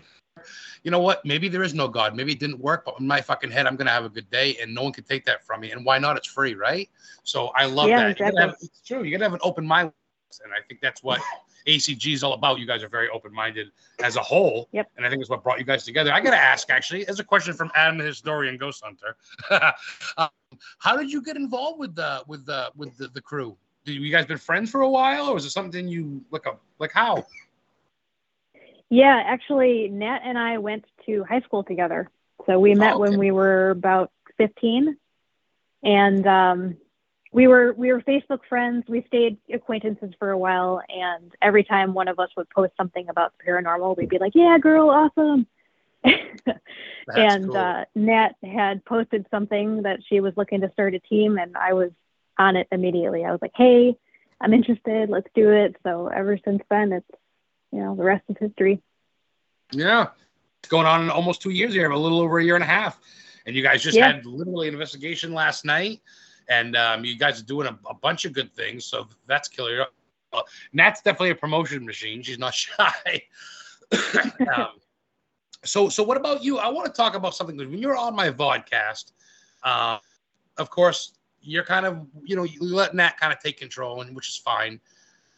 [0.83, 1.25] You know what?
[1.25, 2.15] Maybe there is no God.
[2.15, 4.57] Maybe it didn't work, but in my fucking head, I'm gonna have a good day,
[4.61, 5.71] and no one can take that from me.
[5.71, 6.17] And why not?
[6.17, 6.89] It's free, right?
[7.23, 8.19] So I love Yeah, that.
[8.19, 8.41] You exactly.
[8.41, 9.03] have- it's true.
[9.03, 9.91] You gotta have an open mind,
[10.43, 11.21] and I think that's what
[11.67, 12.59] ACG is all about.
[12.59, 13.71] You guys are very open minded
[14.03, 14.69] as a whole.
[14.71, 14.91] Yep.
[14.97, 16.11] And I think it's what brought you guys together.
[16.13, 19.15] I gotta ask, actually, as a question from Adam, the historian, Ghost Hunter.
[20.17, 20.29] um,
[20.79, 23.57] how did you get involved with the with the with the, the crew?
[23.85, 26.57] Did you guys been friends for a while, or was it something you like a
[26.79, 27.25] like how?
[28.89, 32.09] Yeah, actually, Nat and I went to high school together.
[32.45, 34.97] So we met Oh, when we were about 15,
[35.83, 36.77] and um,
[37.35, 38.85] we were we were Facebook friends.
[38.87, 43.09] We stayed acquaintances for a while, and every time one of us would post something
[43.09, 45.45] about the paranormal, we'd be like, "Yeah, girl, awesome."
[47.15, 47.55] And cool.
[47.55, 51.73] uh, Nat had posted something that she was looking to start a team, and I
[51.73, 51.91] was
[52.37, 53.25] on it immediately.
[53.25, 53.97] I was like, "Hey,
[54.41, 55.09] I'm interested.
[55.09, 57.11] Let's do it." So ever since then, it's
[57.71, 58.81] you know the rest is history.
[59.71, 60.07] yeah,
[60.61, 62.97] it's going on almost two years here, a little over a year and a half,
[63.45, 64.13] and you guys just Yeah.
[64.13, 66.01] had literally an investigation last night,
[66.49, 68.85] and um, you guys are doing a, a bunch of good things.
[68.85, 69.85] So that's killer.
[70.33, 70.41] Uh,
[70.73, 72.21] Nat's definitely a promotion machine.
[72.21, 73.23] She's not shy.
[74.55, 74.79] um,
[75.63, 76.57] so, so what about you?
[76.59, 77.57] I want to talk about something.
[77.57, 79.11] When you're on my vodcast,
[79.63, 79.97] uh,
[80.57, 84.15] of course, you're kind of, you know, you let Nat kind of take control, and
[84.15, 84.79] which is fine.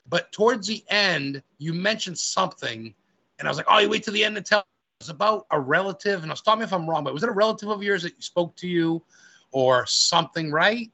[0.10, 2.94] But towards the end, you mentioned something,
[3.40, 4.66] and I was like, "Oh, you wait till the end to tell."
[5.00, 7.34] It's about a relative, and I'll stop me if I'm wrong, but was it a
[7.34, 9.04] relative of yours that spoke to you,
[9.52, 10.50] or something?
[10.52, 10.92] Right?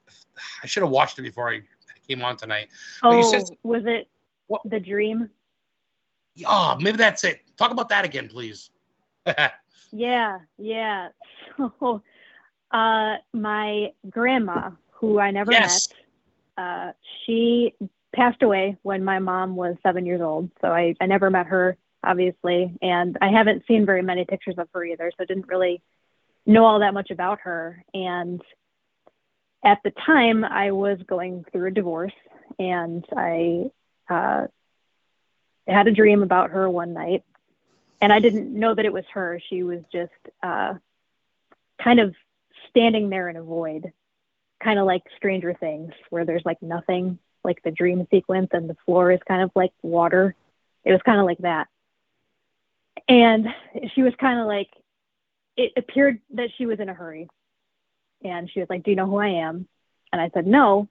[0.63, 1.61] I should have watched it before I
[2.07, 2.67] came on tonight.
[3.01, 4.07] Oh, you said- was it
[4.47, 4.61] What?
[4.65, 5.29] the dream?
[6.47, 7.41] Oh, maybe that's it.
[7.57, 8.69] Talk about that again, please.
[9.95, 11.09] Yeah, yeah.
[11.79, 12.01] So,
[12.71, 15.89] uh, my grandma, who I never Yes.
[16.57, 16.91] met, uh,
[17.23, 17.75] she
[18.15, 20.49] passed away when my mom was seven years old.
[20.61, 24.67] So I, I never met her, obviously, and I haven't seen very many pictures of
[24.73, 25.11] her either.
[25.15, 25.83] So I didn't really
[26.47, 27.83] know all that much about her.
[27.93, 28.41] And
[29.63, 32.13] at the time, I was going through a divorce,
[32.59, 33.71] and I
[34.09, 34.47] uh,
[35.67, 37.23] had a dream about her one night
[38.03, 39.39] and I didn't know that it was her.
[39.49, 40.11] She was just
[40.43, 40.73] uh,
[41.81, 42.13] kind of
[42.69, 43.93] standing there in a void,
[44.61, 48.75] kind of like Stranger Things, where there's like nothing, like the dream sequence, and the
[48.85, 50.35] floor is kind of like water.
[50.83, 51.69] It was kind of like that.
[53.07, 53.47] And
[53.95, 54.69] she was kind of like,
[55.55, 57.29] it appeared that she was in a hurry.
[58.23, 59.67] And she was like, Do you know who I am?
[60.11, 60.87] And I said, No.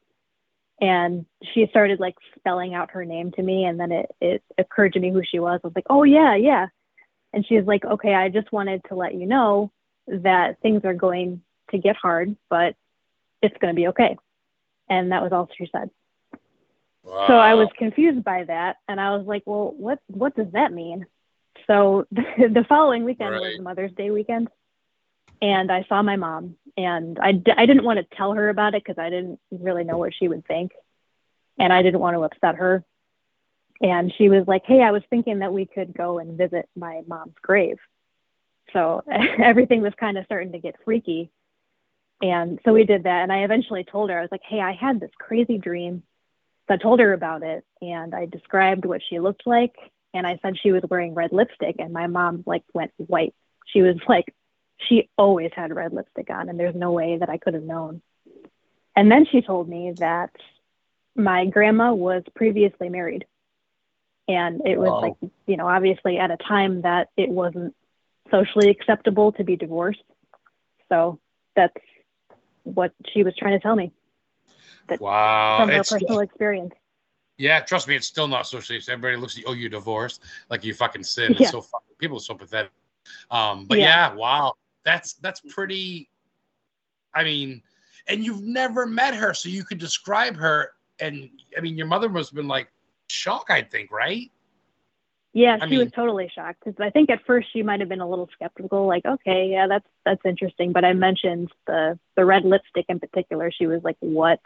[0.80, 3.64] And she started like spelling out her name to me.
[3.64, 5.60] And then it, it occurred to me who she was.
[5.62, 6.66] I was like, Oh, yeah, yeah.
[7.32, 9.70] And she's like, okay, I just wanted to let you know
[10.06, 12.74] that things are going to get hard, but
[13.40, 14.16] it's going to be okay.
[14.88, 15.90] And that was all she said.
[17.26, 18.76] So I was confused by that.
[18.88, 21.06] And I was like, well, what, what does that mean?
[21.66, 23.40] So the following weekend Right.
[23.40, 24.48] was Mother's Day weekend.
[25.42, 28.74] And I saw my mom and I, d- I didn't want to tell her about
[28.74, 30.72] it because I didn't really know what she would think.
[31.58, 32.84] And I didn't want to upset her
[33.82, 37.02] and she was like, "Hey, I was thinking that we could go and visit my
[37.06, 37.78] mom's grave."
[38.72, 39.02] So
[39.42, 41.30] everything was kind of starting to get freaky.
[42.20, 43.22] And so we did that.
[43.22, 46.04] And I eventually told her, I was like, hey, I had this crazy dream.
[46.68, 49.74] So I told her about it and I described what she looked like.
[50.14, 51.76] And I said she was wearing red lipstick.
[51.80, 53.34] And my mom like went white.
[53.66, 54.32] She was like,
[54.88, 56.48] she always had red lipstick on.
[56.48, 58.02] And there's no way that I could have known.
[58.96, 60.30] And then she told me that
[61.16, 63.26] my grandma was previously married.
[64.28, 67.74] And it was like, you know, obviously at a time that it wasn't
[68.30, 70.02] socially acceptable to be divorced.
[70.88, 71.18] So
[71.56, 71.74] that's
[72.64, 73.92] what she was trying to tell me
[75.00, 75.58] Wow.
[75.60, 76.74] from her It's- personal experience.
[77.38, 78.80] yeah, trust me, it's still not socially.
[78.88, 81.32] Everybody looks at you, oh, you're divorced, like you fucking sin.
[81.32, 81.42] Yeah.
[81.42, 82.70] It's so fucking, people are so pathetic.
[83.30, 84.10] Um, but Yeah.
[84.10, 84.14] yeah.
[84.14, 86.08] wow, that's that's pretty.
[87.14, 87.62] I mean,
[88.06, 90.72] and you've never met her, so you could describe her.
[90.98, 92.68] And I mean, your mother must have been like
[93.08, 94.30] shocked, I think, right?
[95.34, 98.00] Yeah, I she was totally shocked because I think at first she might have been
[98.00, 100.72] a little skeptical, like, okay, yeah, that's that's interesting.
[100.72, 103.50] But I mentioned the the red lipstick in particular.
[103.50, 104.40] She was like, what?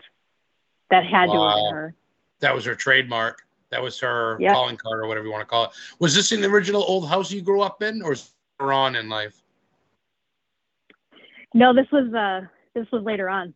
[0.91, 1.95] That had to have been her.
[2.41, 3.43] That was her trademark.
[3.71, 4.53] That was her Yeah.
[4.53, 5.71] calling card or whatever you want to call it.
[5.99, 9.09] Was this in the original old house you grew up in, or is on in
[9.09, 9.43] life?
[11.57, 12.43] No, this was uh
[12.75, 13.55] this was later on.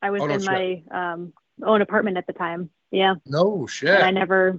[0.00, 1.32] I was Oh, no in my um
[1.64, 2.70] own apartment at the time.
[2.92, 3.14] Yeah.
[3.26, 3.90] No shit.
[3.90, 4.58] And I never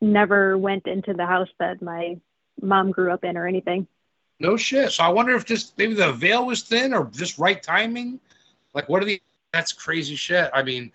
[0.00, 2.18] never went into the house that my
[2.60, 3.86] mom grew up in or anything.
[4.40, 4.90] No shit.
[4.90, 8.18] So I wonder if just maybe the veil was thin or just right timing.
[8.74, 9.22] Like, what are the?
[9.52, 10.50] That's crazy shit.
[10.52, 10.90] I mean,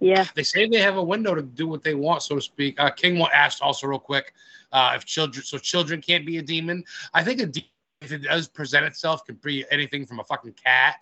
[0.00, 0.24] Yeah.
[0.34, 2.80] they say they have a window to do what they want, so to speak.
[2.80, 4.32] Uh, King asked also real quick
[4.72, 6.84] uh, if children, so children can't be a demon.
[7.14, 7.68] I think a demon,
[8.00, 10.96] if it does present itself, can be anything from a fucking cat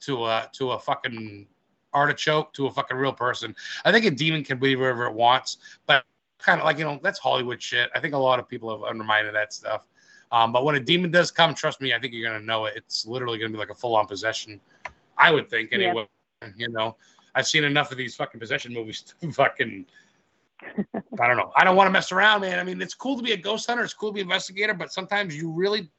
[0.00, 1.46] to a to a fucking
[1.92, 3.54] artichoke to a fucking real person.
[3.84, 6.04] I think a demon can be wherever it wants, but
[6.38, 7.90] kind of like you know that's Hollywood shit.
[7.94, 9.86] I think a lot of people have undermined that stuff.
[10.32, 12.74] Um, but when a demon does come, trust me, I think you're gonna know it.
[12.76, 14.60] It's literally gonna be like a full on possession.
[15.18, 15.78] I would think Yeah.
[15.78, 16.08] anyway.
[16.56, 16.96] You know,
[17.34, 19.86] I've seen enough of these fucking possession movies to fucking.
[20.94, 21.52] I don't know.
[21.56, 22.58] I don't want to mess around, man.
[22.58, 23.82] I mean, it's cool to be a ghost hunter.
[23.82, 25.90] It's cool to be an investigator, but sometimes you really,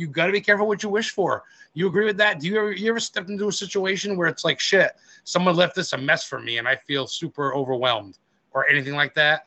[0.00, 1.44] you got to be careful what you wish for.
[1.74, 2.40] You agree with that?
[2.40, 4.92] Do you ever, you ever stepped into a situation where it's like, shit,
[5.24, 8.18] someone left this a mess for me, and I feel super overwhelmed,
[8.52, 9.46] or anything like that?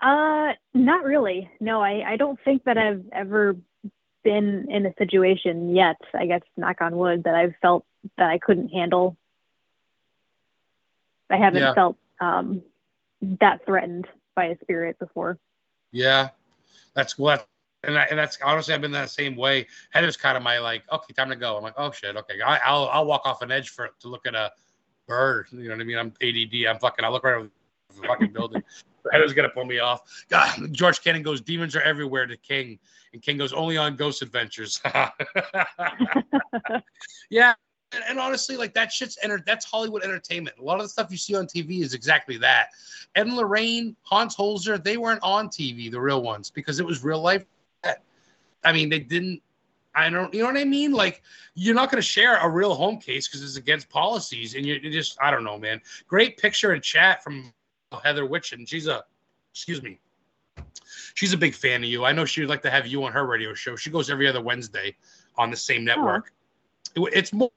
[0.00, 1.50] Uh, not really.
[1.60, 3.56] No, I, I don't think that I've ever
[4.24, 7.84] been in a situation yet, I guess, knock on wood, that I've felt
[8.16, 9.16] that I couldn't handle.
[11.28, 11.74] I haven't Yeah.
[11.74, 12.62] felt um,
[13.40, 15.38] that threatened by a spirit before.
[15.92, 16.30] Yeah,
[16.94, 17.46] that's what.
[17.82, 19.66] And, I, and that's honestly, I've been that same way.
[19.90, 21.56] Heather's kind of my like, okay, time to go.
[21.56, 24.26] I'm like, oh shit, okay, I, I'll I'll walk off an edge for to look
[24.26, 24.52] at a
[25.06, 25.46] bird.
[25.50, 25.98] You know what I mean?
[25.98, 26.66] I'm ADD.
[26.68, 27.04] I'm fucking.
[27.04, 27.48] I look right over
[28.00, 28.62] the fucking building.
[29.12, 30.02] Heather's gonna pull me off.
[30.28, 32.78] God, George Cannon goes, demons are everywhere to King,
[33.12, 34.80] and King goes only on ghost adventures.
[37.30, 37.54] yeah.
[37.92, 40.56] And, and honestly, like that shit's enter- that's Hollywood entertainment.
[40.60, 42.68] A lot of the stuff you see on TV is exactly that.
[43.16, 47.02] Ed and Lorraine, Hans Holzer, they weren't on TV, the real ones, because it was
[47.02, 47.44] real life.
[48.64, 49.42] I mean, they didn't.
[49.94, 50.32] I don't.
[50.32, 50.92] You know what I mean?
[50.92, 51.22] Like,
[51.54, 54.78] you're not going to share a real home case because it's against policies, and you
[54.90, 55.18] just.
[55.20, 55.80] I don't know, man.
[56.06, 57.52] Great picture and chat from
[58.02, 58.66] Heather Witchin.
[58.66, 59.04] She's a.
[59.52, 59.98] Excuse me.
[61.14, 62.04] She's a big fan of you.
[62.04, 63.74] I know she would like to have you on her radio show.
[63.74, 64.94] She goes every other Wednesday
[65.36, 65.84] on the same oh.
[65.84, 66.32] network.
[66.94, 67.50] It- it's more.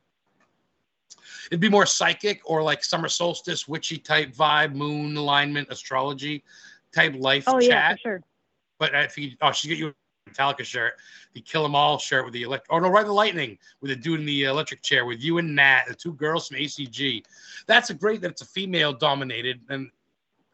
[1.47, 6.43] It'd be more psychic or like summer solstice, witchy type vibe, moon alignment, astrology
[6.93, 7.69] type life oh, chat.
[7.69, 8.21] yeah, for sure.
[8.79, 9.93] But if you, oh, she get you
[10.29, 10.93] Metallica shirt,
[11.33, 12.71] the Kill 'Em All shirt with the electric.
[12.71, 15.55] oh no, Ride the Lightning with the dude in the electric chair with you and
[15.55, 17.23] Nat, the two girls from ACG.
[17.67, 19.89] That's a great that it's a female dominated, and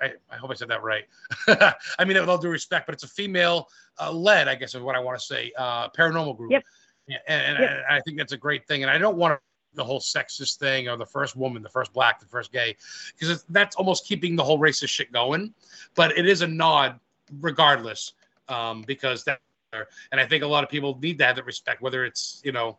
[0.02, 1.06] I, I hope I said that right.
[1.48, 4.82] I mean with all due respect, but it's a female uh, led, I guess is
[4.82, 6.52] what I want to say, uh, paranormal group.
[6.52, 6.64] Yep.
[7.08, 7.86] And, and Yep.
[7.90, 9.40] I, I think that's a great thing, and I don't want to
[9.76, 12.76] the whole sexist thing or the first woman, the first black, the first gay,
[13.18, 15.54] because that's almost keeping the whole racist shit going.
[15.96, 17.00] But it is a nod,
[17.40, 18.14] regardless,
[18.48, 19.40] um, because that,
[19.74, 22.52] and I think a lot of people need to have that respect, whether it's you
[22.52, 22.78] know,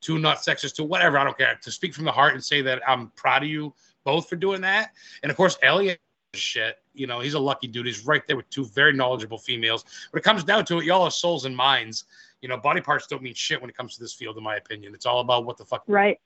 [0.00, 1.18] two not sexist, to whatever.
[1.18, 1.58] I don't care.
[1.60, 4.60] To speak from the heart and say that I'm proud of you both for doing
[4.62, 6.00] that, and of course Elliot.
[6.34, 7.84] Shit, you know, he's a lucky dude.
[7.84, 9.84] He's right there with two very knowledgeable females.
[10.12, 12.06] When it comes down to it, y'all are souls and minds
[12.42, 14.56] you know, body parts don't mean shit when it comes to this field, in my
[14.56, 14.94] opinion.
[14.94, 15.84] It's all about what the fuck.
[15.86, 16.20] Right.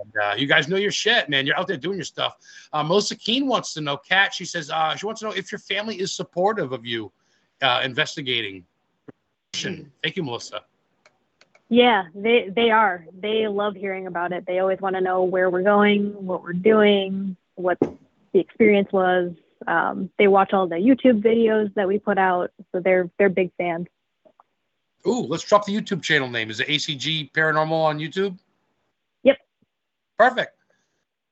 [0.00, 1.44] And uh, you guys know your shit, man.
[1.44, 2.36] You're out there doing your stuff.
[2.72, 5.50] Uh, Melissa Keene wants to know, Kat, she says, uh, she wants to know if
[5.50, 7.10] your family is supportive of you
[7.62, 7.80] uh,
[10.02, 10.62] Thank you, Melissa.
[11.68, 13.04] Yeah, they they are.
[13.20, 14.46] They love hearing about it.
[14.46, 19.32] They always want to know where we're going, what we're doing, what the experience was.
[19.66, 23.50] Um, they watch all the YouTube videos that we put out, so they're they're big
[23.58, 23.88] fans.
[25.06, 26.50] Ooh, let's drop the YouTube channel name.
[26.50, 28.38] Is it ACG Paranormal on YouTube?
[29.22, 29.38] Yep.
[30.18, 30.52] Perfect.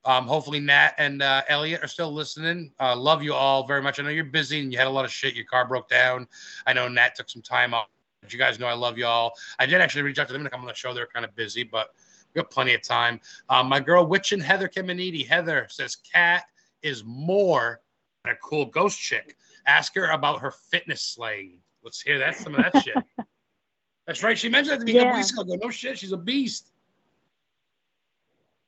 [0.05, 2.71] Um, hopefully Nat and uh, Elliot are still listening.
[2.79, 3.99] Uh, love you all very much.
[3.99, 5.33] I know you're busy and you had a lot of shit.
[5.33, 6.27] Your car broke down.
[6.67, 7.87] I know Nat took some time off.
[8.33, 9.33] You guys know I love you all.
[9.59, 10.93] I did actually reach out to them to come on the show.
[10.93, 11.89] They're kind of busy, but
[12.33, 13.19] we got plenty of time.
[13.49, 15.25] Um, my girl Witch and Heather Caminiti.
[15.25, 16.43] Heather says Kat
[16.81, 17.81] is more
[18.23, 19.37] than a cool ghost chick.
[19.67, 21.59] Ask her about her fitness slaying.
[21.83, 22.95] Let's hear that some of that shit.
[24.07, 24.37] That's right.
[24.37, 25.17] She mentioned that to me a couple Yeah.
[25.17, 25.43] weeks ago.
[25.43, 26.71] Go, no shit, she's a beast.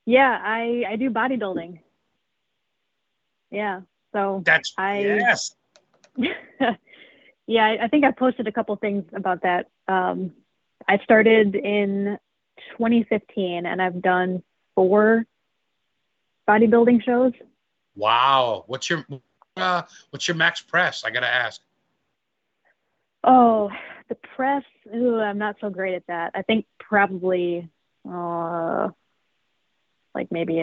[0.05, 1.79] Yeah, I I do bodybuilding.
[3.51, 3.81] Yeah.
[4.13, 5.53] So That's I- yes.
[7.47, 9.69] yeah, I, I think I posted a couple things about that.
[9.87, 10.33] Um,
[10.87, 12.19] I started in
[12.77, 14.43] 2015, and I've done
[14.75, 15.25] four
[16.47, 17.33] bodybuilding shows.
[17.95, 18.65] Wow.
[18.67, 19.05] What's your
[19.55, 19.81] uh,
[20.11, 21.03] what's your max press?
[21.03, 21.61] I gotta ask.
[23.23, 23.71] Oh,
[24.09, 24.63] the press.
[24.93, 26.31] Ooh, I'm not so great at that.
[26.35, 27.69] I think probably
[28.09, 28.89] uh,
[30.13, 30.59] like maybe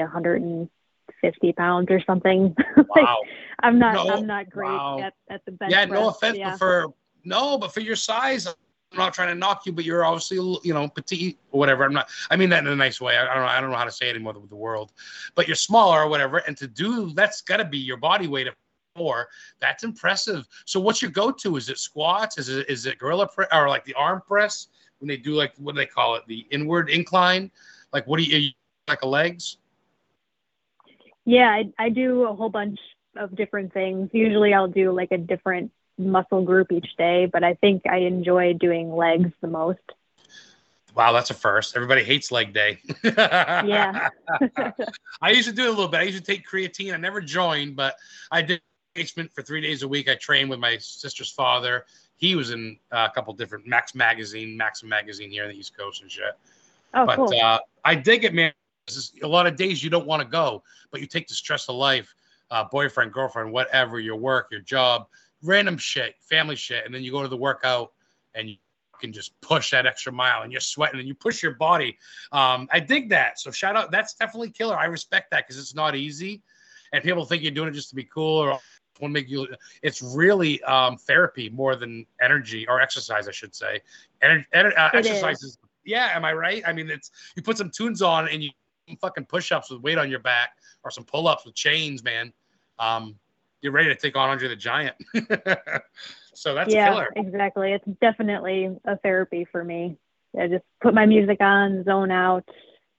[1.24, 2.54] 150 pounds or something.
[2.76, 3.20] like, Wow.
[3.62, 3.94] I'm not.
[3.94, 4.98] No, I'm not great wow.
[5.00, 6.00] at, at the bench yeah, press.
[6.00, 6.50] no offense, Yeah.
[6.50, 6.86] but for
[7.24, 8.54] no, but for your size, I'm
[8.98, 11.84] not trying to knock you, but you're obviously you know petite or whatever.
[11.84, 12.08] I'm not.
[12.30, 13.16] I mean that in a nice way.
[13.16, 13.48] I, I don't know.
[13.48, 14.92] I don't know how to say it anymore with the world,
[15.34, 18.46] but you're smaller or whatever, and to do that's got to be your body weight
[18.46, 18.54] of
[18.94, 19.28] four.
[19.60, 20.46] That's impressive.
[20.66, 21.56] So what's your go-to?
[21.56, 22.38] Is it squats?
[22.38, 25.52] Is it is it gorilla press or like the arm press when they do like
[25.56, 26.22] what do they call it?
[26.26, 27.50] The inward incline.
[27.92, 28.50] Like what do you, you
[28.88, 29.58] like a legs?
[31.24, 32.78] Yeah, I, I do a whole bunch
[33.16, 34.10] of different things.
[34.12, 38.54] Usually I'll do like a different muscle group each day, but I think I enjoy
[38.54, 39.78] doing legs the most.
[40.94, 41.74] Wow, that's a first.
[41.74, 42.78] Everybody hates leg day.
[43.02, 44.10] Yeah.
[45.20, 46.00] I used to do it a little bit.
[46.00, 46.94] I used to take creatine.
[46.94, 47.96] I never joined, but
[48.30, 48.60] I did
[48.94, 50.08] basement for three days a week.
[50.08, 51.84] I trained with my sister's father.
[52.16, 55.76] He was in uh, a couple different Max magazine, Maxim magazine here in the East
[55.76, 56.32] Coast and shit.
[56.94, 57.40] Oh, but cool.
[57.40, 58.52] uh, I dig it, man.
[58.86, 61.34] This is a lot of days you don't want to go, but you take the
[61.34, 62.14] stress of life,
[62.50, 65.06] uh, boyfriend, girlfriend, whatever, your work, your job,
[65.42, 67.92] random shit, family shit, and then you go to the workout
[68.34, 68.56] and you
[69.00, 71.96] can just push that extra mile and you're sweating and you push your body.
[72.32, 73.40] Um, I dig that.
[73.40, 73.90] So shout out.
[73.90, 74.76] That's definitely killer.
[74.76, 76.42] I respect that because it's not easy,
[76.92, 78.58] and people think you're doing it just to be cool or
[79.00, 79.46] want to make you.
[79.82, 83.80] It's really um, therapy more than energy or exercise, I should say.
[84.22, 85.58] Ener- ener- uh, is.
[85.84, 86.62] yeah, am I right?
[86.66, 88.50] I mean, it's you put some tunes on and you
[89.00, 90.50] fucking push-ups with weight on your back
[90.82, 92.32] or some pull-ups with chains, man.
[92.78, 93.16] Um,
[93.60, 94.94] you're ready to take on Andre the Giant.
[96.34, 97.12] so that's yeah, killer.
[97.16, 97.72] exactly.
[97.72, 99.96] It's definitely a therapy for me.
[100.38, 102.44] I just put my music on, zone out,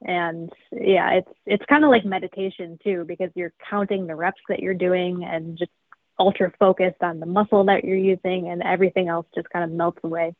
[0.01, 4.59] and yeah, it's it's kind of like meditation too because you're counting the reps that
[4.59, 5.71] you're doing and just
[6.17, 9.99] ultra focused on the muscle that you're using, and everything else just kind of melts
[10.03, 10.33] away.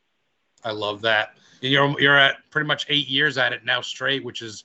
[0.64, 1.34] I love that.
[1.62, 4.64] And you're you're at pretty much eight years at it now straight, which is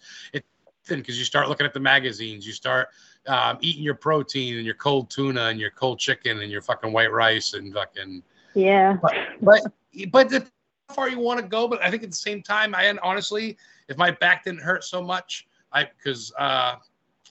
[0.81, 2.89] it's because you start looking at the magazines, you start
[3.27, 6.91] um, eating your protein and your cold tuna and your cold chicken and your fucking
[6.91, 8.23] white rice and fucking
[8.55, 8.97] Yeah.
[9.41, 9.61] but
[10.11, 10.45] but the
[10.89, 11.67] how far you want to go.
[11.67, 15.01] But I think at the same time, I honestly, if my back didn't hurt so
[15.01, 16.75] much, I because uh,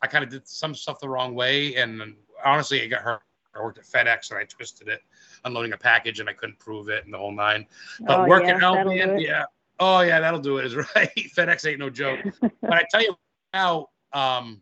[0.03, 3.23] I kind of did some stuff the wrong way, and honestly, it got hurt.
[3.55, 5.03] I worked at FedEx and I twisted it,
[5.45, 7.67] unloading a package, and I couldn't prove it, and the whole nine.
[8.07, 9.45] But Oh, working yeah, out, man, yeah.
[9.81, 10.67] Oh yeah, that'll do it.
[10.67, 11.11] Is right.
[11.37, 12.21] FedEx ain't no joke.
[12.41, 13.17] but I tell you
[13.55, 14.61] now, um,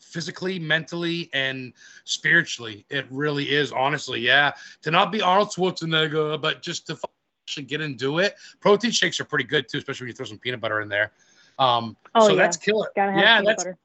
[0.00, 1.72] physically, mentally, and
[2.04, 3.72] spiritually, it really is.
[3.72, 4.52] Honestly, yeah.
[4.82, 6.98] To not be Arnold Schwarzenegger, but just to
[7.46, 8.34] actually get and do it.
[8.60, 11.12] Protein shakes are pretty good too, especially when you throw some peanut butter in there.
[11.58, 12.36] Um, Oh, so yeah.
[12.42, 12.88] that's killer.
[12.96, 13.78] Yeah, that's butter.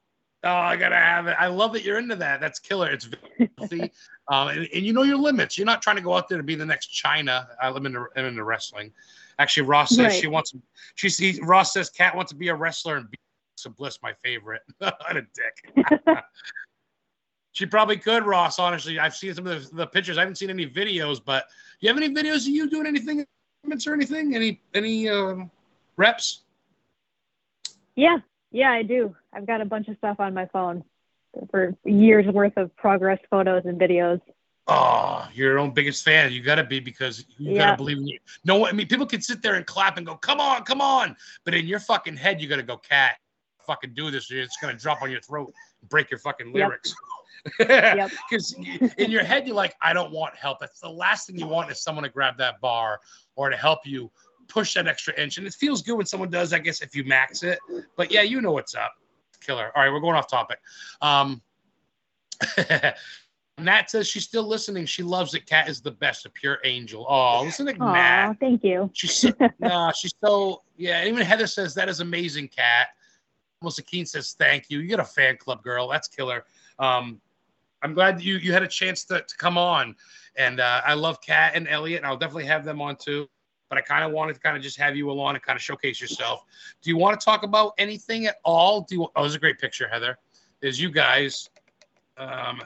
[0.44, 1.36] Oh, I gotta have it.
[1.38, 2.38] I love that you're into that.
[2.40, 2.90] That's killer.
[2.90, 3.92] It's very healthy,
[4.28, 5.56] um, and, and you know your limits.
[5.56, 7.46] You're not trying to go out there to be the next Chyna.
[7.62, 8.92] I'm into, I'm into wrestling.
[9.38, 10.20] Actually, Ross says Right.
[10.20, 10.54] she wants.
[10.96, 13.16] She sees Ross says Kat wants to be a wrestler and be
[13.56, 14.62] So bliss my favorite.
[14.78, 15.86] what a dick.
[17.54, 18.58] She probably could, Ross.
[18.58, 20.18] Honestly, I've seen some of the, the pictures.
[20.18, 21.44] I haven't seen any videos, but
[21.80, 23.24] do you have any videos of you doing anything,
[23.64, 24.34] or anything?
[24.34, 25.52] Any any um,
[25.96, 26.42] reps?
[27.94, 28.18] Yeah,
[28.50, 29.14] yeah, I do.
[29.32, 30.82] I've got a bunch of stuff on my phone
[31.52, 34.20] for years worth of progress photos and videos.
[34.66, 36.32] Oh, you're your own biggest fan.
[36.32, 38.18] You got to be because you gotta believe in you.
[38.44, 40.80] No, one- I mean, people can sit there and clap and go, "Come on, come
[40.80, 43.16] on," but in your fucking head, you got to go, "Kat,
[43.66, 46.54] fucking do this." It's gonna drop on your throat, and break your fucking Yep.
[46.54, 46.94] lyrics.
[47.60, 48.10] Yep.
[48.30, 48.54] Because
[48.98, 51.70] in your head, you're like, "I don't want help." That's the last thing you want
[51.70, 53.00] is someone to grab that bar
[53.36, 54.10] or to help you
[54.48, 55.38] push that extra inch.
[55.38, 56.52] And it feels good when someone does.
[56.52, 57.58] I guess if you max it.
[57.96, 58.94] But yeah, you know what's up.
[59.40, 59.70] Killer.
[59.76, 60.58] All right, we're going off topic.
[61.02, 61.42] Um,
[63.58, 64.84] Nat says she's still listening.
[64.86, 65.46] She loves it.
[65.46, 67.06] Kat is the best, a pure angel.
[67.08, 68.34] Oh, listen to Nat.
[68.40, 68.90] Thank you.
[68.92, 71.04] She's so, nah, she's so yeah.
[71.04, 72.88] Even Heather says that is amazing, Kat.
[73.64, 74.80] Melissa says thank you.
[74.80, 75.88] You got a fan club, girl.
[75.88, 76.44] That's killer.
[76.78, 77.20] Um,
[77.82, 79.96] I'm glad you you had a chance to, to come on,
[80.36, 83.28] and uh, I love Kat and Elliot, and I'll definitely have them on too.
[83.68, 85.62] But I kind of wanted to kind of just have you along and kind of
[85.62, 86.44] showcase yourself.
[86.82, 88.82] Do you want to talk about anything at all?
[88.82, 90.18] Do you, oh, it's a great picture, Heather.
[90.60, 91.50] Is you guys
[92.16, 92.62] um,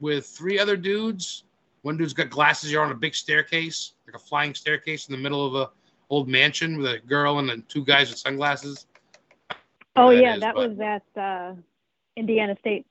[0.00, 1.44] with three other dudes.
[1.82, 2.72] One dude's got glasses.
[2.72, 5.70] You're on a big staircase, like a flying staircase in the middle of a
[6.10, 8.86] old mansion with a girl and then two guys with sunglasses.
[9.98, 10.70] Oh yeah, is, that but...
[10.70, 11.54] was at uh,
[12.16, 12.86] Indiana State.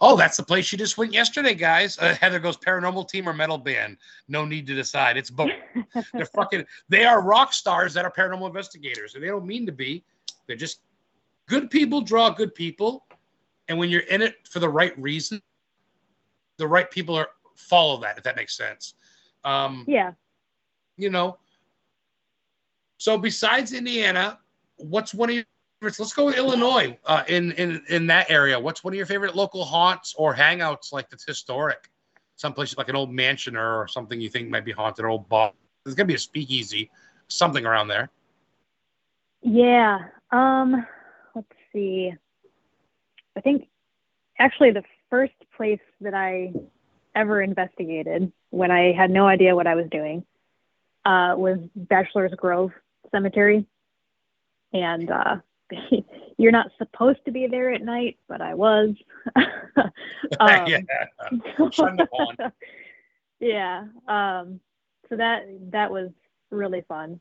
[0.00, 1.98] Oh, that's the place you just went yesterday, guys.
[1.98, 3.96] Uh, Heather goes paranormal team or metal band.
[4.28, 5.16] No need to decide.
[5.16, 5.50] It's both.
[6.12, 6.64] They're fucking.
[6.88, 10.04] They are rock stars that are paranormal investigators, and they don't mean to be.
[10.46, 10.80] They're just
[11.48, 13.06] good people draw good people,
[13.68, 15.42] and when you're in it for the right reason,
[16.58, 18.16] the right people are follow that.
[18.16, 18.94] If that makes sense.
[19.44, 20.12] Um, yeah.
[20.96, 21.38] You know.
[22.98, 24.38] So besides Indiana,
[24.76, 25.44] what's one of your
[25.84, 26.96] Let's go with Illinois.
[27.04, 30.92] Uh, in in in that area, what's one of your favorite local haunts or hangouts
[30.92, 31.90] like that's historic?
[32.36, 35.52] Someplace like an old mansion or something you think might be haunted, or old bar.
[35.84, 36.90] There's gonna be a speakeasy,
[37.28, 38.10] something around there.
[39.42, 39.98] Yeah.
[40.30, 40.86] Um.
[41.34, 42.12] Let's see.
[43.36, 43.68] I think
[44.38, 46.52] actually the first place that I
[47.14, 50.24] ever investigated when I had no idea what I was doing
[51.04, 52.72] uh, was Bachelor's Grove
[53.10, 53.66] Cemetery.
[54.72, 55.36] And uh,
[56.38, 58.94] you're not supposed to be there at night, but I was.
[59.36, 59.90] um,
[60.66, 60.80] yeah.
[63.40, 63.84] yeah.
[64.08, 64.60] Um,
[65.08, 66.10] so that that was
[66.50, 67.20] really fun.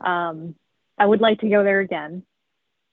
[0.00, 0.54] Um,
[0.98, 2.22] I would like to go there again.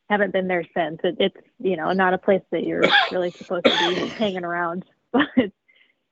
[0.10, 1.00] Haven't been there since.
[1.04, 4.86] It, it's you know not a place that you're really supposed to be hanging around,
[5.12, 5.28] but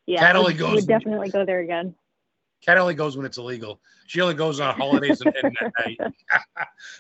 [0.06, 0.76] yeah, Kat only goes.
[0.76, 1.96] Would definitely go there again.
[2.66, 3.80] Kat only goes when it's illegal.
[4.08, 6.14] She only goes on holidays and,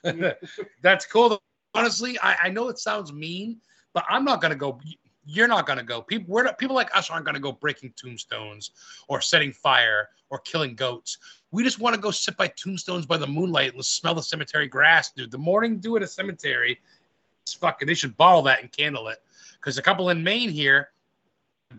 [0.04, 0.36] and.
[0.84, 1.42] That's cool
[1.74, 3.58] honestly, I, I know it sounds mean,
[3.94, 4.80] but I'm not gonna go.
[5.26, 6.02] You're not gonna go.
[6.02, 8.72] People, we're not, people like us aren't gonna go breaking tombstones
[9.08, 11.18] or setting fire or killing goats.
[11.52, 14.68] We just want to go sit by tombstones by the moonlight and smell the cemetery
[14.68, 15.32] grass, dude.
[15.32, 16.80] The morning dew at a cemetery,
[17.44, 17.88] it's fucking.
[17.88, 19.20] They should bottle that and candle it.
[19.54, 20.90] Because a couple in Maine here,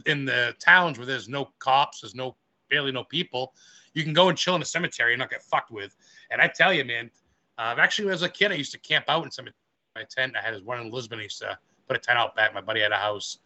[0.06, 2.36] in the towns where there's no cops, there's no
[2.70, 3.54] barely no people,
[3.94, 5.96] you can go and chill in a cemetery and not get fucked with.
[6.30, 7.10] And I tell you, man,
[7.56, 9.56] uh, actually, when I was a kid, I used to camp out in cemeteries
[9.98, 10.36] my tent.
[10.36, 11.18] I had this one in Lisbon.
[11.18, 12.54] I used to put a tent out back.
[12.54, 13.38] My buddy had a house,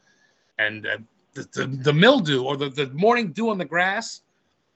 [0.58, 0.98] and uh,
[1.34, 4.22] the, the, the mildew or the, the morning dew on the grass.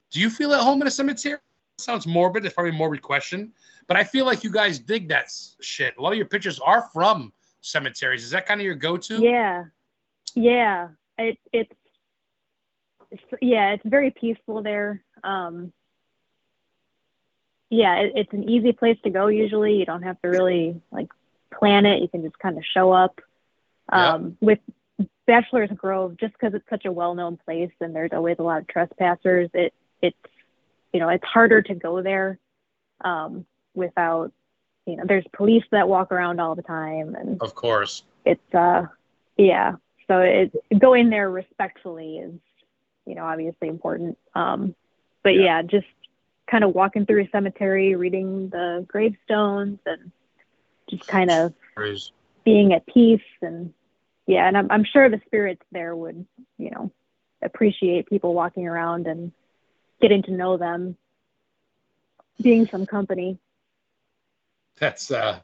[0.09, 1.39] Do you feel at home in a cemetery?
[1.77, 2.45] Sounds morbid.
[2.45, 3.51] It's probably a morbid question,
[3.87, 5.95] but I feel like you guys dig that shit.
[5.97, 8.23] A lot of your pictures are from cemeteries.
[8.23, 9.21] Is that kind of your go-to?
[9.21, 9.65] Yeah,
[10.33, 10.89] yeah.
[11.19, 11.71] It, it's,
[13.11, 13.73] it's yeah.
[13.73, 15.03] It's very peaceful there.
[15.23, 15.71] Um,
[17.69, 19.27] yeah, it, it's an easy place to go.
[19.27, 21.09] Usually, you don't have to really like
[21.51, 22.01] plan it.
[22.01, 23.19] You can just kind of show up.
[23.89, 24.59] Um, With
[25.25, 28.67] Bachelor's Grove, just because it's such a well-known place and there's always a lot of
[28.67, 30.17] trespassers, it it's
[30.93, 32.39] you know it's harder to go there
[33.01, 34.31] um, without
[34.85, 38.83] you know there's police that walk around all the time and of course it's uh
[39.37, 39.73] yeah
[40.07, 42.33] so it going there respectfully is
[43.05, 44.73] you know obviously important um
[45.23, 45.87] but yeah, yeah just
[46.49, 50.11] kind of walking through a cemetery reading the gravestones and
[50.89, 52.11] just kind of Praise.
[52.43, 53.73] being at peace and
[54.25, 56.25] yeah and I'm, I'm sure the spirits there would
[56.57, 56.91] you know
[57.41, 59.31] appreciate people walking around and
[60.01, 60.97] getting to know them
[62.41, 63.37] being some company
[64.79, 65.39] that's uh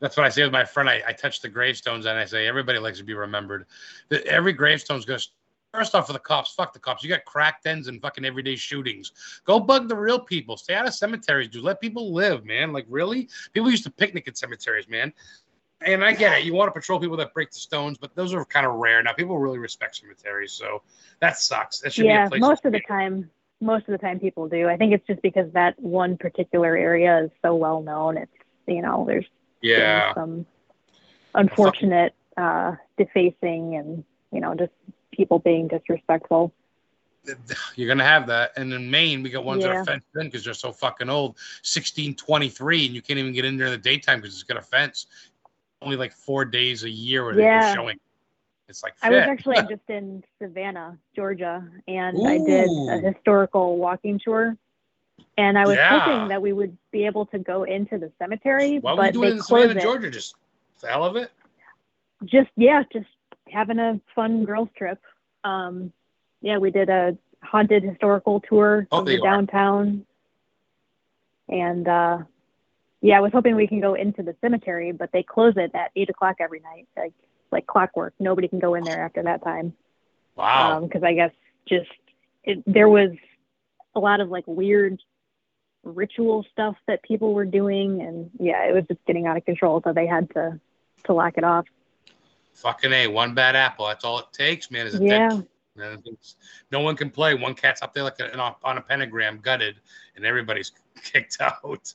[0.00, 0.88] that's what I say with my friend.
[0.88, 3.66] I, I touch the gravestones and I say everybody likes to be remembered.
[4.08, 5.20] That every gravestone's gonna
[5.72, 7.04] First off, for the cops, fuck the cops.
[7.04, 9.12] You got crack dens and fucking everyday shootings.
[9.44, 10.56] Go bug the real people.
[10.56, 11.62] Stay out of cemeteries, dude.
[11.62, 12.72] Let people live, man.
[12.72, 13.28] Like, really?
[13.52, 15.12] People used to picnic at cemeteries, man.
[15.82, 16.44] And I get it.
[16.44, 19.02] You want to patrol people that break the stones, but those are kind of rare.
[19.02, 20.82] Now, people really respect cemeteries, so
[21.20, 21.80] that sucks.
[21.80, 22.40] That should yeah, be a place.
[22.40, 24.68] most of the time, most of the time people do.
[24.68, 28.18] I think it's just because that one particular area is so well known.
[28.18, 28.32] It's,
[28.66, 29.26] you know, there's
[29.62, 30.46] yeah some
[31.34, 34.72] unfortunate uh, defacing and, you know, just
[35.20, 36.50] people being disrespectful.
[37.76, 39.68] You're gonna have that, and in Maine, we got ones yeah.
[39.68, 41.32] that are fenced in because they're so fucking old.
[41.62, 44.62] 1623, and you can't even get in there in the daytime because it's got a
[44.62, 45.06] fence.
[45.82, 47.60] Only like four days a year where yeah.
[47.60, 48.00] they're showing.
[48.70, 52.24] It's like I was actually just in Savannah, Georgia, and Ooh.
[52.24, 54.56] I did a historical walking tour.
[55.36, 56.00] And I was yeah.
[56.00, 58.78] hoping that we would be able to go into the cemetery.
[58.78, 59.82] Why but we doing in Savannah, it.
[59.82, 60.10] Georgia?
[60.10, 60.36] Just
[60.80, 61.30] the hell of it?
[62.24, 63.08] Just yeah, just
[63.50, 65.00] having a fun girls trip.
[65.44, 65.92] Um,
[66.40, 70.04] yeah, we did a haunted historical tour oh, of the downtown,
[71.48, 71.54] are.
[71.54, 72.18] and uh,
[73.00, 75.90] yeah, I was hoping we can go into the cemetery, but they close it at
[75.96, 77.12] eight o'clock every night, like
[77.50, 78.14] like clockwork.
[78.18, 79.74] Nobody can go in there after that time.
[80.36, 80.80] Wow.
[80.80, 81.32] Because I guess
[81.68, 81.90] just
[82.44, 83.10] it, there was
[83.94, 85.00] a lot of like weird
[85.82, 89.80] ritual stuff that people were doing, and yeah, it was just getting out of control.
[89.82, 90.60] So they had to
[91.04, 91.66] to lock it off.
[92.54, 93.86] Fucking a one bad apple.
[93.86, 94.86] That's all it takes, man.
[94.86, 95.28] Is a Yeah.
[95.28, 95.46] dead
[96.70, 97.34] no one can play.
[97.34, 99.76] One cat's up there like a, on a pentagram, gutted,
[100.16, 100.72] and everybody's
[101.02, 101.94] kicked out.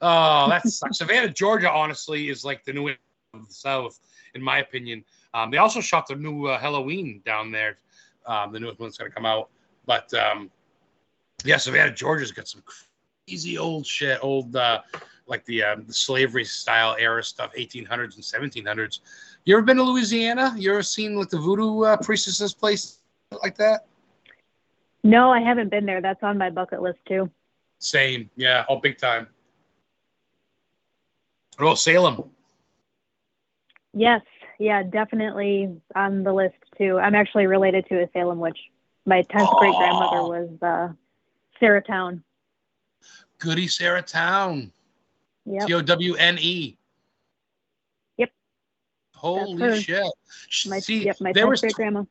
[0.00, 0.98] Oh, that sucks.
[0.98, 2.98] Savannah, Georgia, honestly, is like the new England
[3.34, 3.98] of the South,
[4.34, 5.04] in my opinion.
[5.32, 7.78] Um, they also shot the new uh, Halloween down there.
[8.26, 9.50] Um, the newest one's going to come out.
[9.86, 10.50] But um,
[11.44, 12.62] yeah, Savannah, Georgia's got some
[13.26, 14.80] crazy old shit, old uh,
[15.26, 18.24] like the, um, the slavery style era stuff, 1800s and
[18.64, 19.00] 1700s.
[19.44, 20.54] You ever been to Louisiana?
[20.56, 22.98] You ever seen like the voodoo uh, priestesses place
[23.42, 23.86] like that?
[25.02, 26.00] No, I haven't been there.
[26.00, 27.30] That's on my bucket list too.
[27.78, 29.28] Same, yeah, oh, big time.
[31.58, 32.30] Oh, Salem.
[33.92, 34.22] Yes,
[34.58, 36.98] yeah, definitely on the list too.
[36.98, 38.58] I'm actually related to a Salem witch.
[39.06, 40.92] My 10th great grandmother was uh,
[41.60, 42.24] Sarah Towne.
[43.38, 44.72] Goody Sarah Towne.
[45.46, 45.66] Yep.
[45.66, 46.76] T O W N E.
[48.16, 48.30] Yep.
[49.14, 50.04] Holy shit.
[50.66, 52.04] My, See, yep, my there was grandma.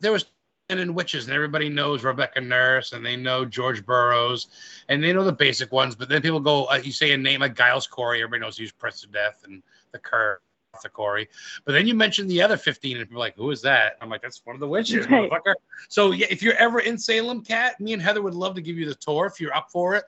[0.00, 0.26] there was
[0.68, 4.46] and in witches, and everybody knows Rebecca Nurse, and they know George Burroughs,
[4.88, 5.94] and they know the basic ones.
[5.94, 8.72] But then people go, uh, you say a name like Giles Corey, everybody knows he's
[8.72, 10.40] pressed to death, and the Cur,
[10.82, 11.28] the Corey.
[11.66, 13.98] But then you mention the other fifteen, and people like, who is that?
[14.00, 15.30] I'm like, that's one of the witches, Right.
[15.30, 15.54] motherfucker.
[15.88, 18.78] So yeah, if you're ever in Salem, Kat, me and Heather would love to give
[18.78, 20.04] you the tour if you're up for it.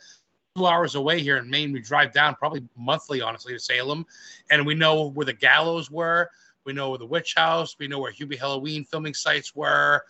[0.56, 4.06] Two hours away here in Maine, we drive down probably monthly, honestly, to Salem,
[4.50, 6.30] and we know where the gallows were.
[6.64, 7.76] We know where the witch house.
[7.78, 10.04] We know where Hubie Halloween filming sites were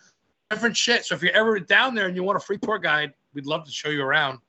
[0.49, 1.05] different shit.
[1.05, 3.65] So if you're ever down there and you want a free tour guide, we'd love
[3.65, 4.39] to show you around.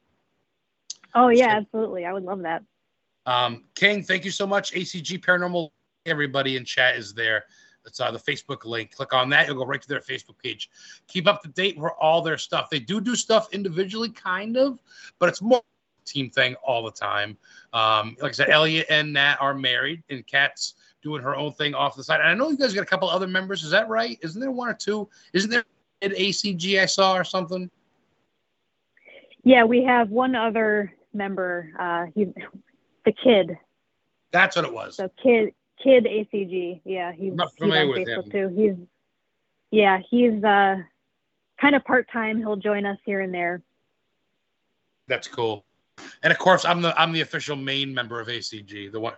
[1.14, 2.04] Oh yeah, absolutely.
[2.04, 2.62] I would love that.
[3.24, 4.72] Um, King, thank you so much.
[4.72, 5.70] ACG Paranormal,
[6.04, 7.44] everybody in chat is there.
[7.84, 8.94] That's uh, the Facebook link.
[8.94, 9.46] Click on that.
[9.46, 10.68] You'll go right to their Facebook page.
[11.08, 12.68] Keep up to date for all their stuff.
[12.68, 14.80] They do do stuff individually, kind of,
[15.18, 15.62] but it's more
[16.06, 17.36] team thing all the time.
[17.72, 21.74] Um, like I said, Elliot and Nat are married, and Kat's doing her own thing
[21.74, 22.20] off the side.
[22.20, 23.62] And I know you guys got a couple other members.
[23.62, 24.18] Is that right?
[24.22, 25.08] Isn't there one or two?
[25.32, 25.64] Isn't there
[26.02, 27.70] an ACG I saw or something?
[29.44, 31.72] Yeah, we have one other member.
[31.78, 32.28] Uh, he's
[33.04, 33.56] the kid.
[34.32, 34.96] That's what it was.
[34.96, 36.80] So kid, kid ACG.
[36.84, 38.30] Yeah, he's, I'm not he's familiar on with Facebook him.
[38.30, 38.56] too.
[38.56, 38.86] He's
[39.70, 40.76] yeah, he's uh
[41.60, 42.38] kind of part time.
[42.38, 43.62] He'll join us here and there.
[45.08, 45.65] That's cool.
[46.22, 48.90] And of course, I'm the I'm the official main member of ACG.
[48.90, 49.14] The one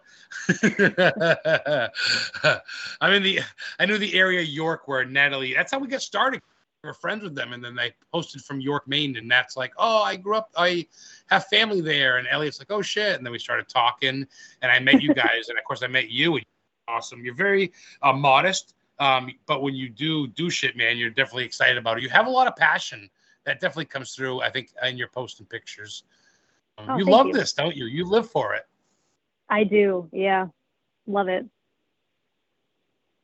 [3.01, 3.41] I'm in the
[3.79, 5.55] I knew the area York where Natalie.
[5.55, 6.43] That's how we got started.
[6.83, 9.73] We were friends with them, and then they posted from York, Maine, and that's like,
[9.79, 10.51] "Oh, I grew up.
[10.57, 10.87] I
[11.27, 14.27] have family there." And Elliot's like, "Oh shit!" And then we started talking,
[14.63, 16.37] and I met you guys, and of course, I met you.
[16.37, 16.45] And
[16.87, 17.25] you're awesome.
[17.25, 17.73] You're very
[18.03, 22.05] uh, modest, um, but when you do do shit, man, you're definitely excited about it.
[22.05, 23.11] You have a lot of passion
[23.45, 24.43] that definitely comes through.
[24.43, 26.05] I think in your posting pictures.
[26.79, 27.33] Um, Oh, you love you.
[27.33, 27.87] this, don't you?
[27.87, 28.67] You live for it.
[29.49, 30.09] I do.
[30.13, 30.49] Yeah,
[31.07, 31.47] love it.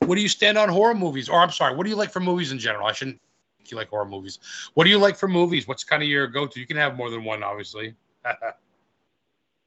[0.01, 1.29] What do you stand on horror movies?
[1.29, 2.87] Or I'm sorry, what do you like for movies in general?
[2.87, 3.21] I shouldn't
[3.59, 4.39] think you like horror movies.
[4.75, 5.67] What do you like for movies?
[5.67, 6.61] What's kind of your go-to?
[6.61, 7.95] You can have more than one, obviously.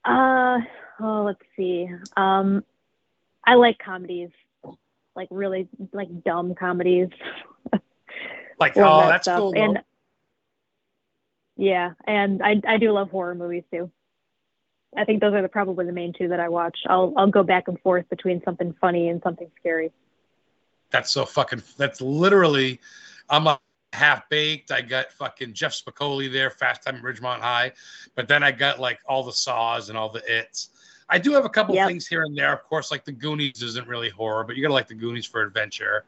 [0.06, 0.60] Uh,
[1.02, 1.90] oh, let's see.
[2.16, 2.64] Um,
[3.44, 4.30] I like comedies,
[5.18, 7.10] like really like dumb comedies.
[8.60, 9.40] like, oh, that that's stuff.
[9.40, 9.54] cool.
[9.54, 9.84] And
[11.58, 13.92] yeah, and I I do love horror movies too.
[14.96, 16.78] I think those are the, probably the main two that I watch.
[16.88, 19.92] I'll I'll go back and forth between something funny and something scary.
[20.92, 21.64] That's so fucking.
[21.78, 22.80] That's literally.
[23.30, 23.60] I'm a
[23.92, 24.72] half baked.
[24.72, 27.74] I got fucking Jeff Spicoli there, Fast Time at Ridgemont High,
[28.16, 30.70] but then I got like all the saws and all the its.
[31.10, 31.88] I do have a couple Yep.
[31.88, 32.54] things here and there.
[32.54, 35.42] Of course, like the Goonies isn't really horror, but you gotta like the Goonies for
[35.42, 36.06] adventure.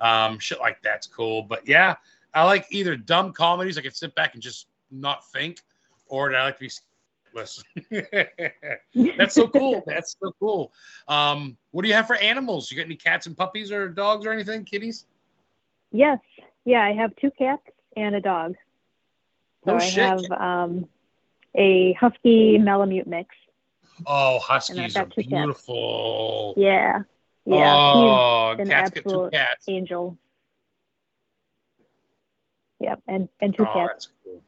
[0.00, 1.42] Um, shit like that's cool.
[1.42, 1.96] But yeah,
[2.34, 5.60] I like either dumb comedies I can sit back and just not think,
[6.06, 6.70] or do I like to be
[7.34, 7.64] listen.
[9.18, 9.82] That's so cool.
[9.86, 10.72] That's so cool.
[11.08, 12.70] Um, what do you have for animals?
[12.70, 14.64] You got any cats and puppies or dogs or anything?
[14.64, 15.06] Kitties?
[15.90, 16.18] yes,
[16.64, 17.62] yeah, I have two cats
[17.96, 18.54] and a dog.
[19.64, 20.02] So Oh, I shit.
[20.04, 20.88] have um,
[21.54, 23.34] a husky Malamute mix.
[24.06, 25.28] Oh, huskies are two cats.
[25.28, 26.54] beautiful.
[26.56, 27.00] Yeah,
[27.44, 29.68] yeah, Oh, an cats get two absolute cats.
[29.68, 30.18] angel.
[32.80, 34.08] Yep, and and two Oh, cats.
[34.24, 34.42] cool.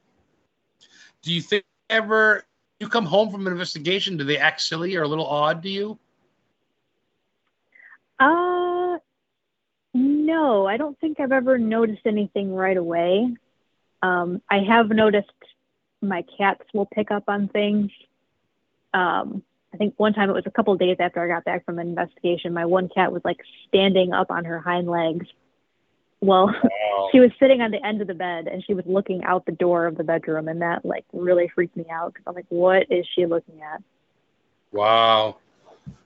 [1.24, 2.44] Do you think ever
[2.80, 4.16] you come home from an investigation?
[4.16, 5.98] Do they act silly or a little odd to you?
[8.18, 8.98] Uh,
[9.94, 13.34] no, I don't think I've ever noticed anything right away.
[14.02, 15.30] Um, I have noticed
[16.02, 17.90] my cats will pick up on things.
[18.92, 21.78] Um, I think one time it was a couple days after I got back from
[21.78, 22.52] an investigation.
[22.52, 25.26] My one cat was like standing up on her hind legs.
[26.24, 27.08] Well, Wow.
[27.12, 29.52] she was sitting on the end of the bed and she was looking out the
[29.52, 32.86] door of the bedroom, and that like really freaked me out because I'm like, what
[32.90, 33.82] is she looking at?
[34.72, 35.36] Wow.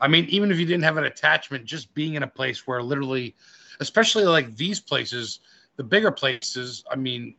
[0.01, 2.83] I mean, even if you didn't have an attachment, just being in a place where
[2.83, 3.37] literally,
[3.79, 5.39] especially like these places,
[5.77, 7.37] the bigger places, I mean,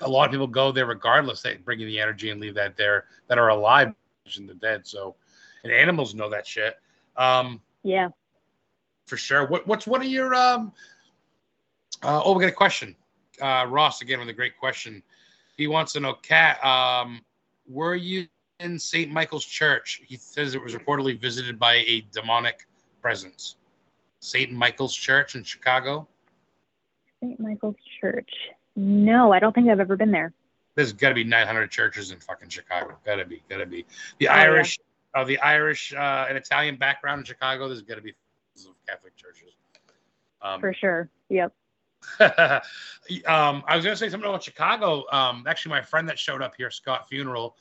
[0.00, 1.42] a lot of people go there regardless.
[1.42, 3.92] They bring in the energy and leave that there that are alive
[4.36, 4.86] and the dead.
[4.86, 5.16] So,
[5.64, 6.76] and animals know that shit.
[7.16, 8.10] Um, Yeah.
[9.06, 9.46] for sure.
[9.48, 10.72] What, what's one of your um?
[12.06, 12.94] Uh, oh, we got a question.
[13.42, 15.02] Uh, Ross again with a great question.
[15.56, 17.20] He wants to know, Kat, um,
[17.68, 18.28] were you
[18.60, 19.10] in St.
[19.10, 20.00] Michael's Church?
[20.06, 22.68] He says it was reportedly visited by a demonic
[23.02, 23.56] presence.
[24.20, 24.52] St.
[24.52, 26.06] Michael's Church in Chicago.
[27.20, 27.40] St.
[27.40, 28.30] Michael's Church.
[28.76, 30.32] No, I don't think I've ever been there.
[30.76, 32.96] There's got to be 900 churches in fucking Chicago.
[33.04, 33.84] Got to be, got to be.
[34.20, 34.42] The Oh, yeah.
[34.42, 34.78] Irish,
[35.12, 37.66] uh, the Irish uh, and Italian background in Chicago.
[37.66, 38.14] There's got to be
[38.88, 39.56] Catholic churches.
[40.40, 41.08] Um, For sure.
[41.30, 41.52] Yep.
[42.20, 45.04] um, I was gonna say something about Chicago.
[45.12, 47.56] Um, actually, my friend that showed up here, Scott Funeral,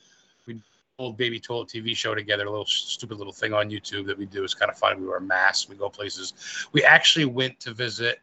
[0.45, 0.61] we
[0.97, 4.25] old baby toilet TV show together, a little stupid little thing on YouTube that we
[4.25, 4.43] do.
[4.43, 5.01] It's kind of fun.
[5.01, 6.33] We wear masks, we go places.
[6.71, 8.19] We actually went to visit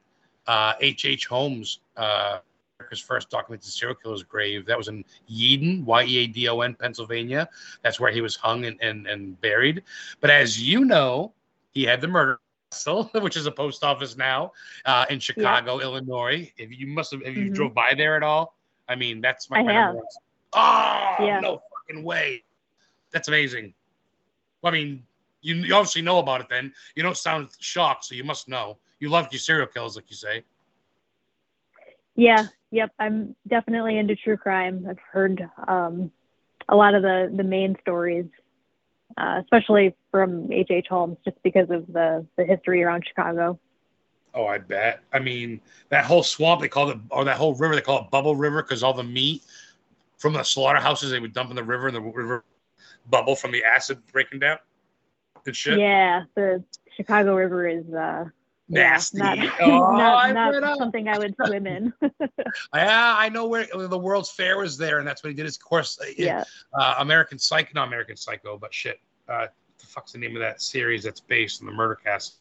[0.47, 1.05] uh, H.
[1.05, 1.27] H.
[1.27, 2.39] Holmes, uh,
[2.79, 4.67] America's first documented serial killer's grave.
[4.67, 7.49] That was in Yeadon, Y E A D O N, Pennsylvania.
[7.83, 9.83] That's where he was hung and, and, and buried.
[10.21, 11.33] But as you know,
[11.71, 12.41] he had the murder
[13.15, 14.53] which is a post office now
[14.85, 16.51] uh, in Chicago, Illinois.
[16.57, 17.55] If you must have, if you Mhm.
[17.55, 18.57] drove by there at all,
[18.89, 19.95] I mean, that's my I have.
[19.95, 20.05] one.
[20.55, 21.41] Oh Yeah.
[21.41, 22.45] no fucking way!
[23.13, 23.75] That's amazing.
[24.63, 25.07] Well, I mean,
[25.41, 26.49] you, you obviously know about it.
[26.49, 28.79] Then you don't sound shocked, so you must know.
[29.01, 30.45] You love your serial killers, like you say.
[32.15, 32.47] Yeah.
[32.71, 32.93] Yep.
[32.99, 34.87] I'm definitely into true crime.
[34.89, 36.11] I've heard um,
[36.69, 38.27] a lot of the the main stories,
[39.17, 40.69] uh, especially from H.
[40.71, 40.87] H.
[40.89, 43.59] Holmes, just because of the the history around Chicago.
[44.35, 45.01] Oh, I bet.
[45.13, 45.61] I mean,
[45.91, 48.63] that whole swamp they call it, or that whole river they call it Bubble River
[48.63, 49.43] because all the meat
[50.19, 52.45] from the slaughterhouses they would dump in the river, and the river
[53.11, 54.59] bubble from the acid breaking down.
[55.45, 55.79] Good shit.
[55.79, 56.25] Yeah.
[56.35, 56.63] The
[56.97, 58.27] Chicago River is uh,
[58.69, 59.19] Nasty.
[59.19, 61.93] Not, Oh, not, not something I would swim in.
[62.75, 65.45] Yeah, I know where the World's Fair was there, and that's what he did.
[65.47, 66.45] His course, yeah.
[66.75, 69.01] uh, American Psycho, not American Psycho, but shit.
[69.29, 72.37] Uh, what the fuck's the name of that series that's based on the murder cast?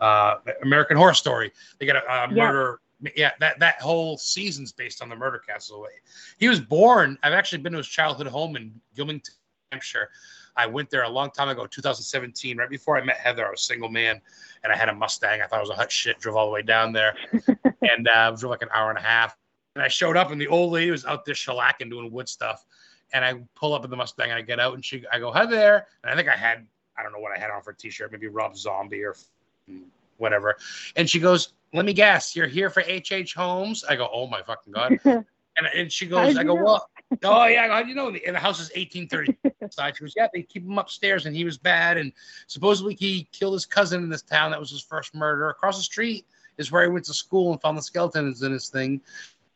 [0.00, 1.52] Uh, American Horror Story.
[1.78, 2.46] They got a, a Yeah.
[2.46, 2.80] murder.
[3.14, 5.86] Yeah, that that whole season's based on the murder castle.
[6.38, 7.18] He was born.
[7.22, 9.30] I've actually been to his childhood home in Gilmanton,
[9.70, 10.08] Hampshire.
[10.56, 13.46] I went there a long time ago, 2017, right before I met Heather.
[13.46, 14.20] I was a single man,
[14.64, 15.42] and I had a Mustang.
[15.42, 16.18] I thought it was a hot shit.
[16.18, 17.14] Drove all the way down there,
[17.82, 19.36] and uh, drove like an hour and a half.
[19.74, 22.64] And I showed up, and the old lady was out there shellacking, doing wood stuff.
[23.12, 25.30] And I pull up in the Mustang, and I get out, and she, I go,
[25.30, 26.66] "Hi there." And I think I had,
[26.98, 29.14] I don't know what I had on for a t-shirt, maybe Rob Zombie or
[30.16, 30.56] whatever.
[30.96, 33.12] And she goes, "Let me guess, you're here for H.H.
[33.12, 33.34] H.
[33.34, 34.98] Holmes?" I go, "Oh my fucking god!"
[35.56, 36.62] And, and she goes, did I go, know?
[36.62, 36.90] well,
[37.24, 38.08] oh yeah, how do you know?
[38.08, 39.36] And the house is 1830.
[39.94, 41.96] She goes, yeah, they keep him upstairs, and he was bad.
[41.96, 42.12] And
[42.46, 44.50] supposedly he killed his cousin in this town.
[44.50, 45.48] That was his first murder.
[45.50, 46.26] Across the street
[46.58, 49.00] is where he went to school and found the skeletons in his thing.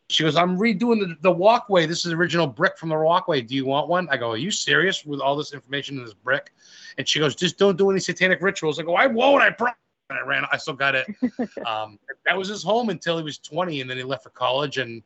[0.09, 1.86] She goes, I'm redoing the, the walkway.
[1.86, 3.42] This is original brick from the walkway.
[3.42, 4.09] Do you want one?
[4.11, 6.53] I go, Are you serious with all this information in this brick?
[6.98, 8.80] And she goes, Just don't do any satanic rituals.
[8.80, 9.42] I go, I won't.
[9.42, 9.76] I promise.
[10.09, 10.44] And I ran.
[10.51, 11.07] I still got it.
[11.64, 11.96] um,
[12.26, 15.05] that was his home until he was 20, and then he left for college and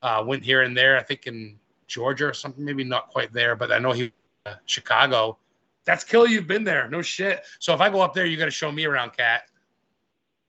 [0.00, 0.96] uh, went here and there.
[0.96, 1.58] I think in
[1.90, 4.12] Georgia or something, maybe not quite there, but I know he
[4.46, 5.36] uh, Chicago.
[5.84, 6.28] That's killer.
[6.28, 6.88] You've been there.
[6.88, 7.42] No shit.
[7.58, 9.42] So if I go up there, you got to show me around, Kat.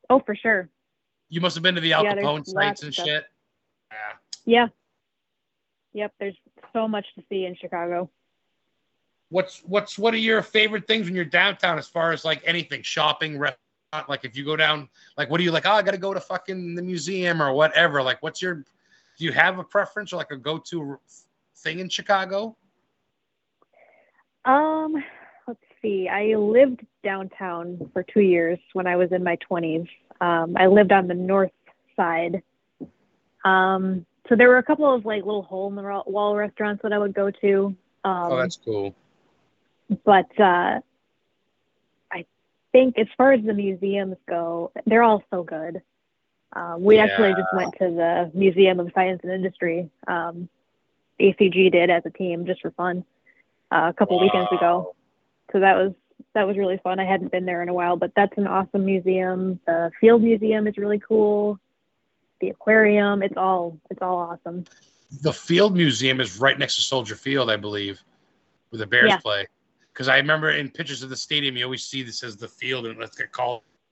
[0.09, 0.69] Oh, for sure.
[1.29, 3.05] You must have been to the Al Yeah, Capone sites and stuff.
[3.05, 3.25] shit.
[3.91, 3.97] Yeah.
[4.45, 4.67] Yeah.
[5.93, 6.13] Yep.
[6.19, 6.37] There's
[6.73, 8.09] so much to see in Chicago.
[9.29, 12.81] What's what's what are your favorite things when you're downtown as far as like anything
[12.83, 15.91] shopping restaurant like if you go down like what are you like oh I got
[15.91, 18.65] to go to fucking the museum or whatever like what's your
[19.21, 20.99] do you have a preference or like a go-to
[21.62, 22.55] thing in Chicago
[24.45, 25.03] Um,
[25.47, 26.07] let's see.
[26.07, 29.88] I lived downtown for two years when I was in my 20s.
[30.20, 31.51] Um, I lived on the north
[31.95, 32.41] side.
[33.43, 36.93] Um, so there were a couple of like little hole in the wall restaurants that
[36.93, 37.76] I would go to.
[38.03, 38.95] Um, oh that's cool
[40.05, 40.80] but uh,
[42.12, 42.26] I
[42.72, 45.82] think as far as the museums go, they're all so good.
[46.53, 49.89] Um, we actually just went to the Museum of Science and Industry.
[50.07, 50.49] Um,
[51.22, 53.03] ACG did as a team just for fun
[53.72, 54.95] uh, a couple weekends ago.
[55.51, 55.93] So that was
[56.34, 56.99] that was really fun.
[56.99, 59.59] I hadn't been there in a while, but that's an awesome museum.
[59.65, 61.59] The Field Museum is really cool.
[62.39, 64.65] The aquarium, it's all it's all awesome.
[65.22, 67.99] the Field Museum is right next to Soldier Field I believe
[68.69, 69.17] where the Bears Yeah.
[69.17, 69.47] play
[69.93, 72.86] because I remember in pictures of the stadium, you always see this as the field
[72.86, 73.32] and let's get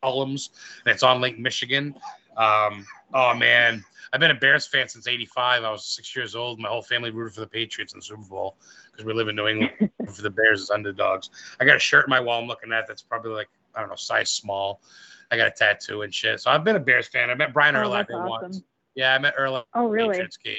[0.01, 0.49] columns,
[0.85, 1.95] and it's on Lake Michigan.
[2.37, 3.83] Um, oh man,
[4.13, 5.63] I've been a Bears fan since '85.
[5.63, 6.59] I was six years old.
[6.59, 8.57] My whole family rooted for the Patriots in the Super Bowl
[8.91, 9.71] because we live in New England
[10.13, 11.29] for the Bears as underdogs.
[11.59, 13.89] I got a shirt in my wall I'm looking at that's probably like I don't
[13.89, 14.81] know size small.
[15.31, 16.39] I got a tattoo and shit.
[16.39, 17.29] So I've been a Bears fan.
[17.29, 18.27] I met Brian Oh, Urlacher awesome.
[18.29, 18.61] once.
[18.95, 19.65] Yeah, I met Urlacher.
[19.75, 20.13] Oh, really?
[20.13, 20.55] Patriots game.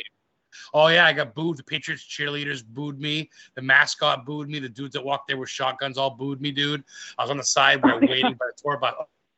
[0.75, 1.57] Oh yeah, I got booed.
[1.57, 3.31] The Patriots cheerleaders booed me.
[3.55, 4.59] The mascot booed me.
[4.59, 6.85] The dudes that walked there with shotguns all booed me, dude.
[7.19, 8.09] I was on the side Oh, yeah.
[8.09, 8.95] waiting by the tour bus.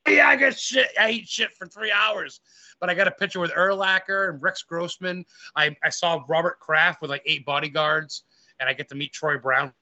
[0.09, 0.89] Yeah, I got shit.
[0.99, 2.41] I eat shit for three hours.
[2.81, 5.25] But I got a picture with Urlacher and Rex Grossman.
[5.55, 8.25] I, I saw Robert Kraft with like eight bodyguards,
[8.59, 9.73] and I get to meet Troy Brown.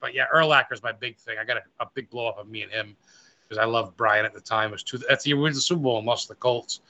[0.00, 1.36] But yeah, Urlacher's my big thing.
[1.40, 2.96] I got a, a big blow up of me and him
[3.42, 4.70] because I loved Brian at the time.
[4.70, 4.98] It was two.
[4.98, 6.80] That's the year we the Super Bowl and lost the Colts.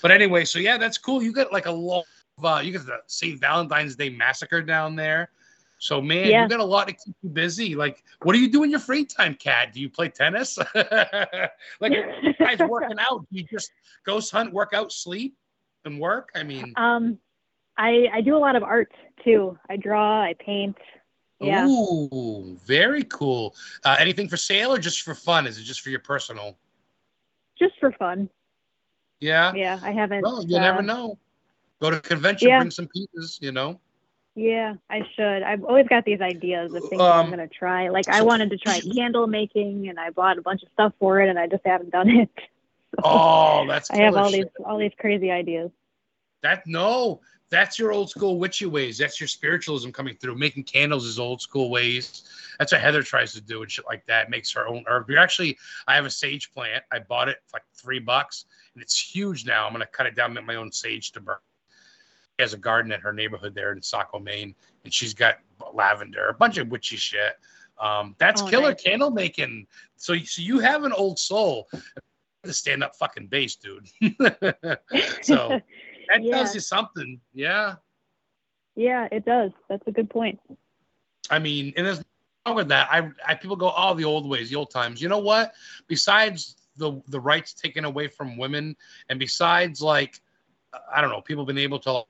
[0.00, 1.22] But anyway, so yeah, that's cool.
[1.22, 2.04] You got like a lot
[2.38, 3.40] of uh, you got the St.
[3.40, 5.30] Valentine's Day massacre down there.
[5.78, 6.42] So man, Yeah.
[6.42, 7.74] you got a lot to keep you busy.
[7.74, 9.72] Like, what do you do in your free time, Kat?
[9.72, 10.58] Do you play tennis?
[10.74, 11.92] like,
[12.38, 13.24] guys working out?
[13.30, 13.70] Do you just
[14.04, 15.36] ghost hunt, work out, sleep,
[15.84, 16.30] and work?
[16.34, 17.18] I mean, um,
[17.76, 18.92] I I do a lot of art
[19.24, 19.56] too.
[19.70, 20.76] I draw, I paint.
[21.40, 21.68] Yeah.
[21.68, 23.54] ooh, very cool.
[23.84, 25.46] Uh, anything for sale or just for fun?
[25.46, 26.58] Is it just for your personal?
[27.56, 28.28] Just for fun.
[29.20, 29.52] Yeah.
[29.54, 30.22] Yeah, I haven't.
[30.22, 31.16] Well, you uh, never know.
[31.80, 32.58] Go to a convention, yeah.
[32.58, 33.38] bring some pieces.
[33.40, 33.80] You know.
[34.38, 35.42] Yeah, I should.
[35.42, 37.88] I've always got these ideas of things Um, I'm gonna try.
[37.88, 41.20] Like I wanted to try candle making, and I bought a bunch of stuff for
[41.20, 42.30] it, and I just haven't done it.
[43.04, 43.90] Oh, that's.
[43.90, 44.46] I have all shit.
[44.46, 45.70] these all these crazy ideas.
[46.42, 47.20] That no,
[47.50, 48.96] that's your old school witchy ways.
[48.96, 50.36] That's your spiritualism coming through.
[50.36, 52.24] Making candles is old school ways.
[52.58, 54.30] That's what Heather tries to do and shit like that.
[54.30, 55.04] Makes her own herb.
[55.06, 56.82] We actually, I have a sage plant.
[56.90, 59.66] I bought it for like three bucks, and it's huge now.
[59.66, 61.36] I'm gonna cut it down, make my own sage to burn.
[62.38, 65.38] Has a garden in her neighborhood there in Saco, Maine, and she's got
[65.74, 67.34] lavender, a bunch of witchy shit.
[67.80, 68.82] Um, that's Oh, killer nice.
[68.82, 69.66] candle making.
[69.96, 71.68] So, so you have an old soul.
[72.44, 73.88] The stand up fucking bass, dude.
[75.22, 75.60] so
[76.08, 76.30] that Yeah.
[76.30, 77.20] tells you something.
[77.34, 77.74] Yeah.
[78.76, 79.50] yeah, it does.
[79.68, 80.38] That's a good point.
[81.30, 82.00] I mean, and there's
[82.46, 82.88] wrong with that.
[82.90, 85.02] I, I people go, oh, the old ways, the old times.
[85.02, 85.54] You know what?
[85.88, 88.76] Besides the the rights taken away from women,
[89.08, 90.20] and besides like,
[90.94, 92.02] I don't know, people been able to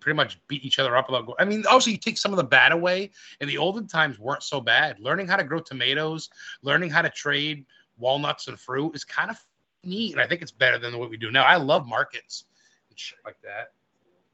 [0.00, 1.34] pretty much beat each other up about.
[1.38, 4.42] I mean, also you take some of the bad away, and the olden times weren't
[4.42, 5.00] so bad.
[5.00, 6.30] Learning how to grow tomatoes,
[6.62, 7.64] learning how to trade
[7.98, 9.38] walnuts and fruit is kind of
[9.82, 11.44] neat, and I think it's better than what we do now.
[11.44, 12.44] I love markets
[12.90, 13.72] and shit like that,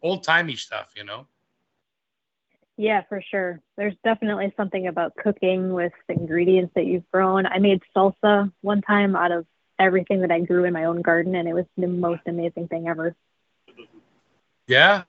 [0.02, 1.26] old timey stuff, you know.
[2.76, 3.60] Yeah, for sure.
[3.76, 7.46] There's definitely something about cooking with ingredients that you've grown.
[7.46, 9.46] I made salsa one time out of
[9.78, 12.88] everything that I grew in my own garden, and it was the most amazing thing
[12.88, 13.14] ever.
[14.66, 15.02] Yeah,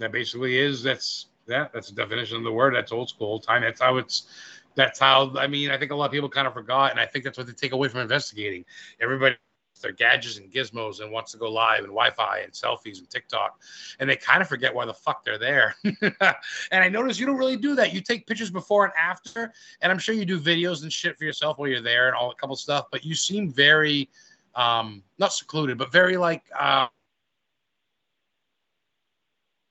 [0.00, 0.82] that basically is.
[0.82, 1.68] That's yeah.
[1.72, 2.74] That's the definition of the word.
[2.74, 3.62] That's old school, time.
[3.62, 4.26] That's how it's.
[4.74, 5.36] That's how.
[5.36, 7.38] I mean, I think a lot of people kind of forgot, and I think that's
[7.38, 8.64] what they take away from investigating.
[9.00, 9.36] Everybody,
[9.82, 13.60] their gadgets and gizmos, and wants to go live and Wi-Fi and selfies and TikTok,
[13.98, 15.74] and they kind of forget why the fuck they're there.
[15.84, 17.92] and I notice you don't really do that.
[17.92, 21.24] You take pictures before and after, and I'm sure you do videos and shit for
[21.24, 22.86] yourself while you're there and all a couple stuff.
[22.90, 24.08] But you seem very,
[24.54, 26.44] um, not secluded, but very like.
[26.58, 26.86] Uh,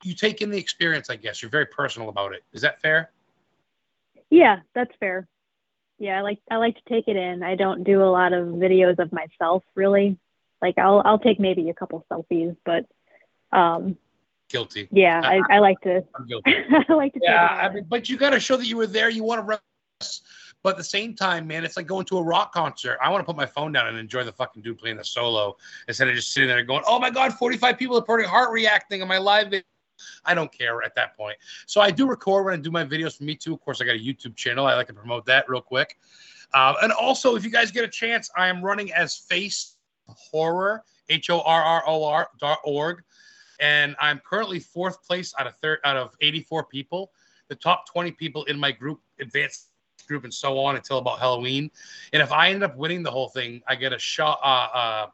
[0.04, 1.41] you take in the experience, I guess.
[1.41, 2.43] You're very personal about it.
[2.54, 3.12] Is that fair?
[4.30, 5.28] Yeah, that's fair.
[5.97, 7.43] Yeah, I like I like to take it in.
[7.43, 10.18] I don't do a lot of videos of myself really.
[10.62, 12.86] Like I'll I'll take maybe a couple selfies, but
[13.52, 13.97] um
[14.50, 14.88] Guilty.
[14.91, 16.54] yeah, I, I like to I'm guilty.
[16.56, 18.78] I like to take Yeah, it I mean, but you got to show that you
[18.78, 19.10] were there.
[19.10, 19.60] You want to
[20.02, 20.24] rest,
[20.64, 22.97] but at the same time, man, it's like going to a rock concert.
[23.02, 25.56] I want to put my phone down and enjoy the fucking dude playing the solo
[25.88, 29.02] instead of just sitting there going, "Oh my god, 45 people are putting heart reacting
[29.02, 29.62] on my live." Video.
[30.26, 31.38] I don't care at that point.
[31.66, 33.54] So I do record when I do my videos for me too.
[33.54, 34.66] Of course, I got a YouTube channel.
[34.66, 35.97] I like to promote that real quick.
[36.54, 39.76] Um, and also, if you guys get a chance, I am running as Face
[40.08, 43.04] Horror, H O R R O R dot org,
[43.60, 47.12] and I'm currently fourth place out of third out of 84 people.
[47.50, 49.70] The top 20 people in my group, advanced
[50.08, 51.70] group, and so on until about Halloween.
[52.14, 54.39] And if I end up winning the whole thing, I get a shot.
[54.43, 55.08] Uh, uh,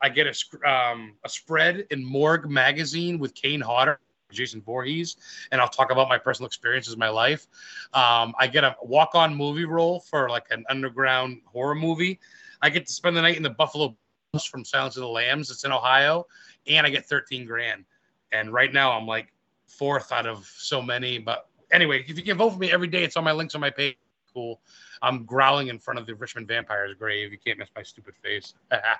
[0.00, 3.98] I get a um, a spread in Morgue magazine with Kane Hodder.
[4.30, 5.16] Jason Voorhees,
[5.52, 7.46] and I'll talk about my personal experiences in my life.
[7.94, 12.20] Um, I get a walk-on movie role for like an underground horror movie.
[12.62, 13.96] I get to spend the night in the Buffalo
[14.32, 15.50] Bills from Silence of the Lambs.
[15.50, 16.26] It's in Ohio,
[16.66, 17.84] and I get 13 grand.
[18.32, 19.32] And right now, I'm like
[19.66, 21.18] fourth out of so many.
[21.18, 23.60] But anyway, if you can vote for me every day, it's on my links on
[23.60, 23.96] my page.
[24.34, 24.60] Cool.
[25.00, 27.32] I'm growling in front of the Richmond Vampire's grave.
[27.32, 28.54] You can't miss my stupid face.
[28.70, 28.96] I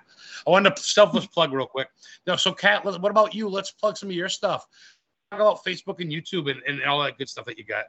[0.46, 1.88] wanted to selfless plug real quick.
[2.26, 3.48] No, so Kat, what about you?
[3.48, 4.66] Let's plug some of your stuff.
[5.30, 7.84] About Facebook and YouTube and, and all that good stuff that you got.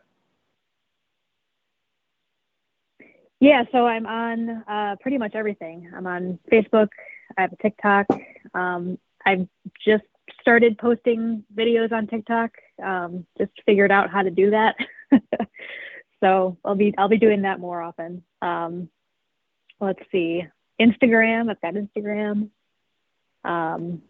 [3.39, 5.89] Yeah, so I'm on uh, pretty much everything.
[5.95, 6.89] I'm on Facebook.
[7.37, 8.07] I have a TikTok.
[8.53, 9.47] Um, I've
[9.85, 10.03] just
[10.41, 12.51] started posting videos on TikTok.
[12.83, 14.75] Um, just figured out how to do that.
[16.19, 18.23] so I'll be I'll be doing that more often.
[18.41, 18.89] Um,
[19.79, 20.43] let's see,
[20.79, 21.49] Instagram.
[21.49, 22.49] I've got Instagram.
[23.45, 24.01] Um,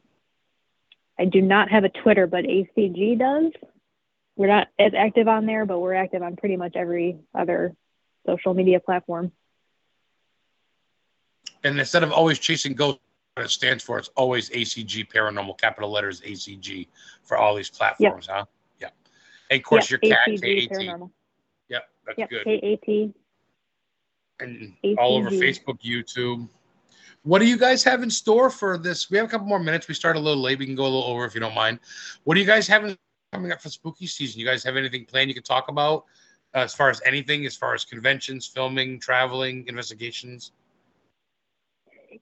[1.19, 3.51] I do not have a Twitter, but ACG does.
[4.37, 7.75] We're not as active on there, but we're active on pretty much every other
[8.25, 9.33] social media platform.
[11.63, 13.01] And instead of always chasing ghosts,
[13.35, 16.87] what it stands for, it's always ACG Paranormal, capital letters ACG
[17.23, 18.35] for all these platforms, yep.
[18.37, 18.45] huh?
[18.79, 18.89] Yeah.
[19.51, 21.11] And of course, yep, your Kat, ACG Paranormal.
[21.67, 22.43] Yep, that's yep, good.
[22.45, 23.13] K-A-T.
[24.39, 26.47] And all over Facebook, YouTube.
[27.23, 29.09] What do you guys have in store for this?
[29.09, 29.87] We have a couple more minutes.
[29.87, 30.59] We start a little late.
[30.59, 31.79] We can go a little over if you don't mind.
[32.23, 32.95] What do you guys have
[33.33, 34.39] coming up for spooky season?
[34.39, 36.05] You guys have anything planned you can talk about
[36.55, 40.51] uh, as far as anything, as far as conventions, filming, traveling, investigations?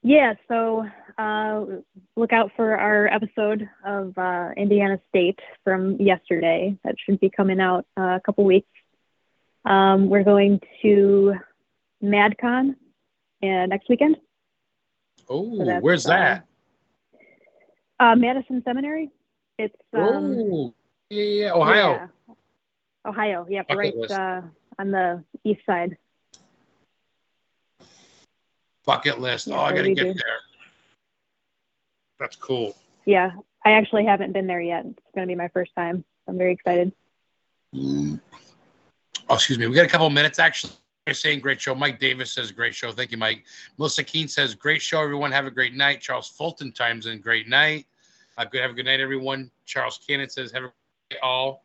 [0.04, 0.86] Yeah, so
[1.18, 1.66] uh,
[2.16, 6.78] look out for our episode of uh, Indiana State from yesterday.
[6.84, 8.70] That should be coming out uh, a couple weeks.
[9.66, 11.36] Um, we're going to
[12.04, 12.76] MadCon
[13.44, 14.18] uh, next weekend.
[15.30, 16.46] Oh, so where's that?
[18.00, 19.10] Uh, Madison Seminary.
[19.58, 20.74] It's um, oh,
[21.10, 21.92] yeah, yeah, Ohio.
[21.94, 22.08] Yeah.
[23.06, 24.42] Ohio, yep, right uh,
[24.78, 25.98] on the east side.
[28.86, 29.48] Bucket list.
[29.48, 30.14] Yeah, oh, I gotta get do.
[30.14, 30.40] there.
[32.20, 32.76] That's cool.
[33.06, 33.32] Yeah,
[33.66, 34.86] I actually haven't been there yet.
[34.86, 36.04] It's gonna be my first time.
[36.28, 36.92] I'm very excited.
[37.74, 38.20] Mm.
[39.30, 39.68] Oh, excuse me.
[39.68, 40.74] We got a couple minutes actually.
[41.14, 41.74] Saying great show.
[41.74, 42.92] Mike Davis says great show.
[42.92, 43.46] Thank you, Mike.
[43.78, 45.02] Melissa Keene says great show.
[45.02, 46.02] Everyone have a great night.
[46.02, 47.86] Charles Fulton times in great night.
[48.38, 48.62] Uh, good.
[48.62, 49.50] Have a good night, everyone.
[49.66, 50.74] Charles Cannon says have a
[51.10, 51.64] great all.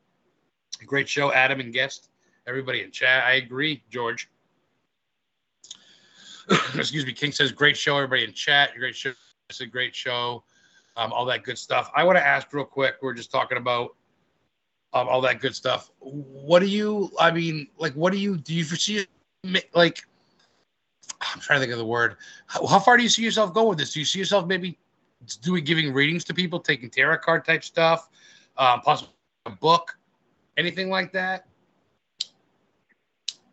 [0.86, 2.08] Great show, Adam and guest.
[2.46, 3.24] Everybody in chat.
[3.24, 4.28] I agree, George.
[6.74, 7.12] Excuse me.
[7.12, 7.96] King says great show.
[7.96, 8.70] Everybody in chat.
[8.76, 9.12] Great show.
[9.48, 10.44] It's a great show.
[10.96, 11.90] Um, all that good stuff.
[11.94, 12.96] I want to ask real quick.
[13.02, 13.96] We're just talking about
[14.92, 15.90] um, all that good stuff.
[16.00, 17.10] What do you?
[17.18, 18.36] I mean, like, what do you?
[18.36, 19.06] Do you foresee
[19.74, 20.04] like
[21.20, 22.16] I'm trying to think of the word.
[22.46, 23.92] How, how, far do you see yourself going with this?
[23.92, 24.78] Do you see yourself maybe
[25.40, 28.08] doing giving readings to people, taking tarot card type stuff,
[28.56, 29.14] um, possibly
[29.46, 29.96] a book,
[30.56, 31.46] anything like that?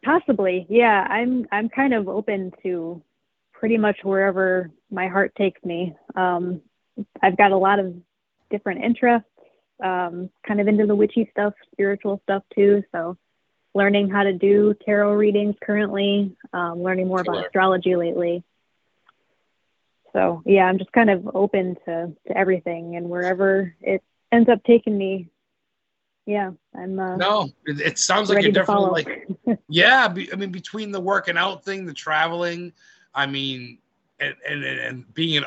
[0.03, 1.07] Possibly, yeah.
[1.09, 3.01] I'm I'm kind of open to
[3.51, 5.95] pretty much wherever my heart takes me.
[6.15, 6.61] Um,
[7.21, 7.93] I've got a lot of
[8.49, 9.27] different interests,
[9.83, 12.83] um, kind of into the witchy stuff, spiritual stuff too.
[12.91, 13.17] So
[13.73, 18.43] learning how to do tarot readings currently, um, learning more about astrology lately.
[20.13, 24.63] So yeah, I'm just kind of open to, to everything and wherever it ends up
[24.63, 25.29] taking me.
[26.25, 26.99] Yeah, I'm.
[26.99, 30.07] Uh, no, it, it sounds like you're definitely like, yeah.
[30.07, 32.71] Be, I mean, between the working out thing, the traveling,
[33.15, 33.79] I mean,
[34.19, 35.45] and and, and being an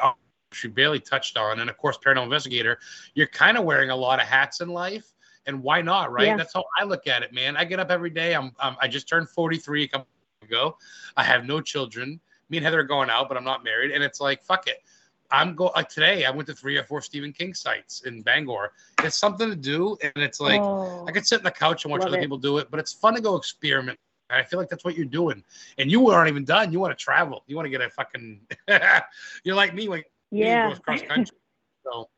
[0.51, 2.79] she barely touched on, and of course, paranormal investigator,
[3.15, 5.12] you're kind of wearing a lot of hats in life
[5.47, 6.27] and why not, right?
[6.27, 6.37] Yeah.
[6.37, 7.57] That's how I look at it, man.
[7.57, 8.35] I get up every day.
[8.35, 10.07] I'm, I'm I just turned 43 a couple
[10.43, 10.77] ago.
[11.17, 12.21] I have no children.
[12.51, 14.83] Me and Heather are going out, but I'm not married, and it's like fuck it.
[15.31, 16.27] I'm go like today.
[16.27, 18.73] I went to three or four Stephen King sites in Bangor.
[19.03, 21.93] It's something to do, and it's like oh, I could sit on the couch and
[21.93, 22.21] watch other it.
[22.21, 23.99] people do it, but it's fun to go experiment.
[24.29, 25.43] I feel like that's what you're doing,
[25.79, 26.73] and you aren't even done.
[26.73, 27.43] You want to travel.
[27.47, 28.41] You want to get a fucking.
[29.45, 31.37] you're like me, like yeah, cross country.
[31.85, 32.09] so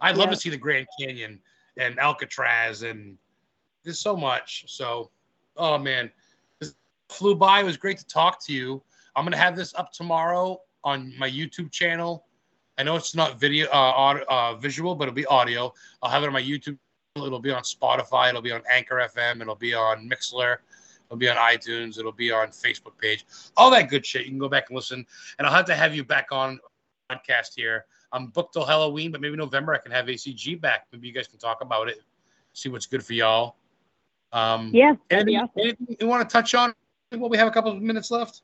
[0.00, 0.34] I'd love yeah.
[0.34, 1.40] to see the Grand Canyon
[1.76, 3.16] and Alcatraz and
[3.84, 4.64] there's so much.
[4.68, 5.10] So,
[5.56, 6.10] oh man,
[6.60, 6.74] this
[7.08, 7.60] flew by.
[7.60, 8.82] It was great to talk to you.
[9.16, 12.26] I'm gonna have this up tomorrow on my YouTube channel.
[12.78, 15.72] I know it's not video, uh, audio, uh, visual, but it'll be audio.
[16.02, 16.78] I'll have it on my YouTube.
[17.16, 18.30] It'll be on Spotify.
[18.30, 19.40] It'll be on Anchor FM.
[19.40, 20.58] It'll be on Mixlr.
[21.06, 21.98] It'll be on iTunes.
[21.98, 23.26] It'll be on Facebook page.
[23.56, 24.22] All that good shit.
[24.22, 25.04] You can go back and listen.
[25.38, 26.60] And I'll have to have you back on
[27.10, 30.86] podcast here I'm booked till Halloween, but maybe November I can have ACG back.
[30.92, 32.00] Maybe you guys can talk about it,
[32.52, 33.56] see what's good for y'all.
[34.32, 34.94] Um, yeah.
[35.10, 35.52] Anything, awesome.
[35.56, 36.74] anything you want to touch on?
[37.12, 38.42] Well, we have a couple of minutes left.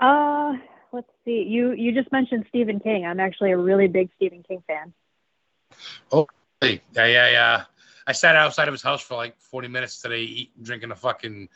[0.00, 0.54] Uh,
[0.92, 1.42] let's see.
[1.42, 3.04] You you just mentioned Stephen King.
[3.04, 4.92] I'm actually a really big Stephen King fan.
[6.10, 6.26] Oh,
[6.62, 7.64] yeah, yeah, yeah.
[8.06, 11.48] I sat outside of his house for like 40 minutes today, eating, drinking a fucking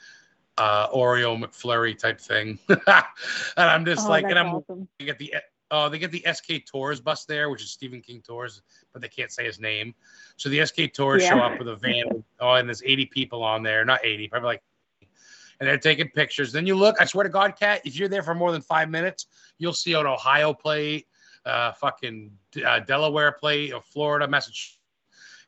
[0.58, 2.78] uh, Oreo McFlurry type thing, and
[3.56, 4.88] I'm just oh, like, and I'm awesome.
[5.08, 5.34] at the
[5.72, 8.60] uh, they get the SK Tours bus there, which is Stephen King Tours,
[8.92, 9.94] but they can't say his name.
[10.36, 11.30] So the SK Tours yeah.
[11.30, 12.22] show up with a van.
[12.40, 14.62] oh, and there's 80 people on there, not 80, probably like,
[15.58, 16.52] and they're taking pictures.
[16.52, 16.96] Then you look.
[17.00, 19.94] I swear to God, Kat, if you're there for more than five minutes, you'll see
[19.94, 21.06] an Ohio plate,
[21.46, 22.32] uh, fucking
[22.66, 24.78] uh, Delaware plate, or Florida, Massachusetts,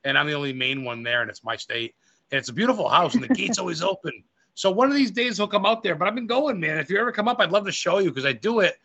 [0.04, 1.94] and I'm the only main one there, and it's my state.
[2.30, 4.12] And it's a beautiful house, and the gate's always open.
[4.54, 5.96] So one of these days he'll come out there.
[5.96, 6.78] But I've been going, man.
[6.78, 8.78] If you ever come up, I'd love to show you because I do it.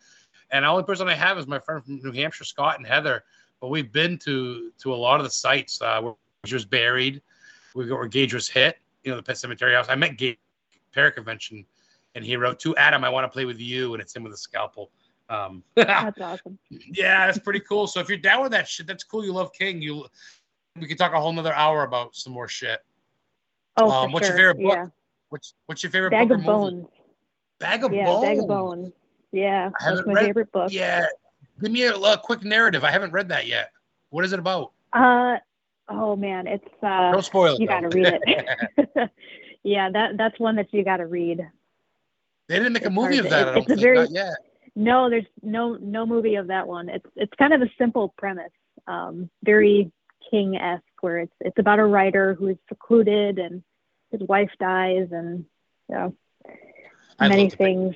[0.52, 3.24] And the only person I have is my friend from New Hampshire, Scott and Heather.
[3.60, 7.20] But we've been to to a lot of the sites uh, where Gage was buried,
[7.74, 8.78] we go where Gage was hit.
[9.04, 9.86] You know, the Pet Sematary House.
[9.88, 10.38] I met Gage
[10.92, 11.64] Para Convention,
[12.14, 14.32] and he wrote to Adam, "I want to play with you," and it's him with
[14.32, 14.90] a scalpel.
[15.28, 16.58] Um, That's awesome.
[16.70, 17.86] yeah, that's pretty cool.
[17.86, 19.24] So if you're down with that shit, that's cool.
[19.24, 19.80] You love King.
[19.80, 20.06] You
[20.76, 22.80] we could talk a whole nother hour about some more shit.
[23.76, 24.72] Oh, Um, what's your favorite book?
[24.74, 24.86] Yeah.
[25.28, 26.44] What's what's your favorite Bag book of?
[26.44, 26.86] Bones.
[27.60, 28.24] Bag of Yeah, Bones.
[28.26, 28.92] Bag of Bones.
[29.32, 30.72] Yeah, I that's my read- favorite book.
[30.72, 31.06] Yeah,
[31.62, 32.84] give me a, a quick narrative.
[32.84, 33.70] I haven't read that yet.
[34.10, 34.72] What is it about?
[34.92, 35.36] Uh,
[35.88, 37.60] oh man, it's uh, Don't spoil it.
[37.60, 39.10] you gotta read it.
[39.62, 41.46] yeah, that that's one that you gotta read.
[42.48, 43.48] they didn't make a movie of to- that.
[43.48, 44.08] I it's- don't it's a very-.
[44.76, 46.88] No, there's no no movie of that one.
[46.88, 48.52] It's it's kind of a simple premise,
[48.86, 49.90] um, very
[50.30, 53.62] King esque, where it's it's about a writer who is secluded and
[54.12, 55.44] his wife dies, and
[55.88, 56.14] you know,
[57.20, 57.94] I'd many to things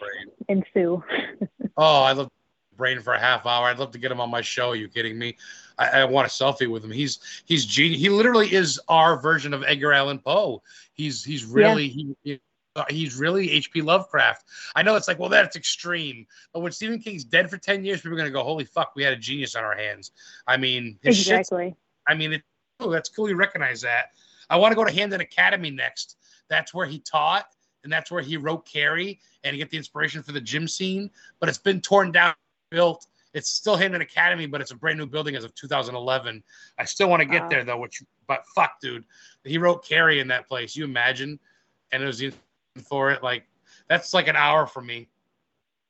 [0.49, 1.03] ensue.
[1.77, 2.31] Oh, I love
[2.77, 3.67] brain for a half hour.
[3.67, 4.71] I'd love to get him on my show.
[4.71, 5.37] Are you kidding me?
[5.77, 6.91] I, I want a selfie with him.
[6.93, 8.01] He's he's genius.
[8.01, 10.63] He literally is our version of Edgar Allan Poe.
[10.93, 12.41] He's he's really he, he-
[12.77, 13.83] uh, he's really H.P.
[13.83, 14.45] Lovecraft.
[14.75, 16.27] I know it's like, well, that's extreme.
[16.53, 19.05] But when Stephen King's dead for ten years, people are gonna go, holy fuck, we
[19.05, 20.11] had a genius on our hands.
[20.49, 21.77] I mean, exactly.
[22.09, 22.43] I mean, it,
[22.81, 23.29] oh, that's cool.
[23.29, 24.07] You recognize that.
[24.51, 26.17] I want to go to Hampden Academy next.
[26.49, 27.47] That's where he taught,
[27.85, 31.11] and that's where he wrote Carrie and he get the inspiration for the gym scene.
[31.39, 32.35] But it's been torn down,
[32.71, 33.07] built.
[33.35, 36.43] It's still Hampden Academy, but it's a brand new building as of 2011.
[36.79, 37.49] I still want to get Wow.
[37.49, 37.79] there though.
[37.79, 39.05] Which, but fuck, dude,
[39.45, 40.75] he wrote Carrie in that place.
[40.75, 41.39] You imagine?
[41.93, 42.23] And it was
[42.83, 43.45] for it like
[43.89, 45.09] that's like an hour for me.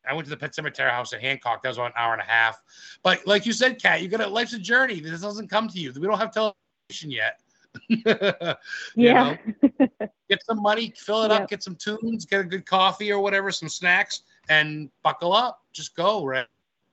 [0.07, 1.63] I went to the Pet Sematary House at Hancock.
[1.63, 2.61] That was about an hour and a half.
[3.03, 5.01] But like you said, Kat, you got to life's a journey.
[5.01, 5.93] This doesn't come to you.
[5.93, 7.41] We don't have television yet.
[8.97, 9.37] Yeah.
[10.29, 11.43] get some money, fill it Yep.
[11.43, 15.63] up, get some tunes, get a good coffee or whatever, some snacks, and buckle up.
[15.73, 16.47] Just go, right?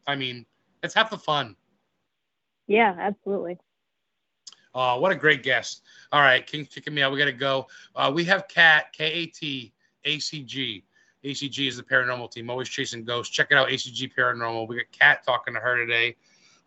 [0.07, 0.45] I mean,
[0.83, 1.55] it's half the fun.
[2.67, 3.57] yeah, absolutely.
[4.73, 5.83] Uh, what a great guest.
[6.13, 7.11] All right, King's kicking me out.
[7.11, 7.67] We got to go.
[7.95, 9.73] Uh, we have Kat, K A T
[10.05, 10.85] A C G.
[11.25, 13.31] ACG is the paranormal team, always chasing ghosts.
[13.31, 14.67] Check it out, ACG Paranormal.
[14.67, 16.15] We got Kat talking to her today.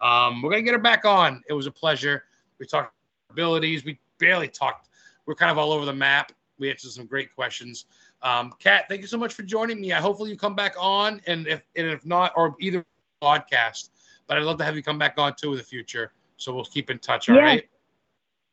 [0.01, 1.43] Um, we're going to get her back on.
[1.49, 2.25] It was a pleasure.
[2.61, 2.95] We talked
[3.31, 3.85] abilities.
[3.85, 4.89] We barely talked.
[5.27, 6.33] We're kind of all over the map.
[6.59, 7.87] We answered some great questions.
[8.23, 9.93] Um, Kat, thank you so much for joining me.
[9.93, 12.85] I hopefully you come back on, and if and if not, or either
[13.23, 13.91] podcast.
[14.27, 16.13] But I'd love to have you come back on too in the future.
[16.37, 17.29] So we'll keep in touch.
[17.29, 17.63] All right.
[17.63, 17.69] Yeah.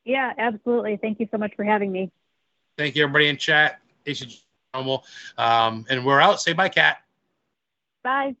[0.04, 0.96] Yeah, absolutely.
[0.96, 2.10] Thank you so much for having me.
[2.76, 3.80] Thank you, everybody in chat.
[4.74, 6.40] Um, and we're out.
[6.40, 6.98] Say bye, Kat.
[8.02, 8.34] Bye.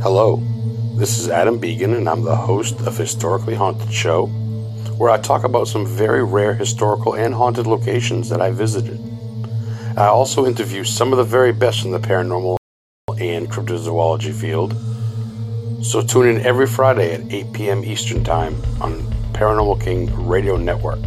[0.00, 0.40] Hello,
[0.94, 4.26] this is Adam Began, and I'm the host of Historically Haunted Show,
[4.96, 9.00] where I talk about some very rare historical and haunted locations that I visited.
[9.96, 12.58] I also interview some of the very best in the paranormal
[13.18, 14.76] and cryptozoology field.
[15.84, 17.84] So tune in every Friday at 8 p.m.
[17.84, 19.00] Eastern Time on
[19.32, 21.00] Paranormal King Radio Network.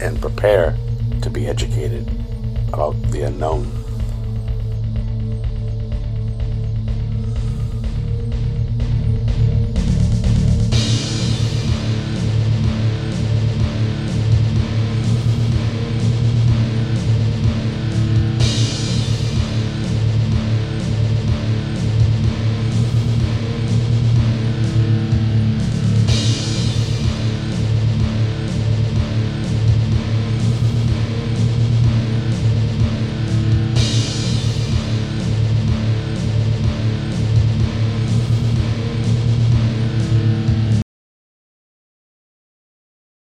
[0.00, 0.78] And prepare
[1.22, 2.08] to be educated
[2.72, 3.77] about the unknown.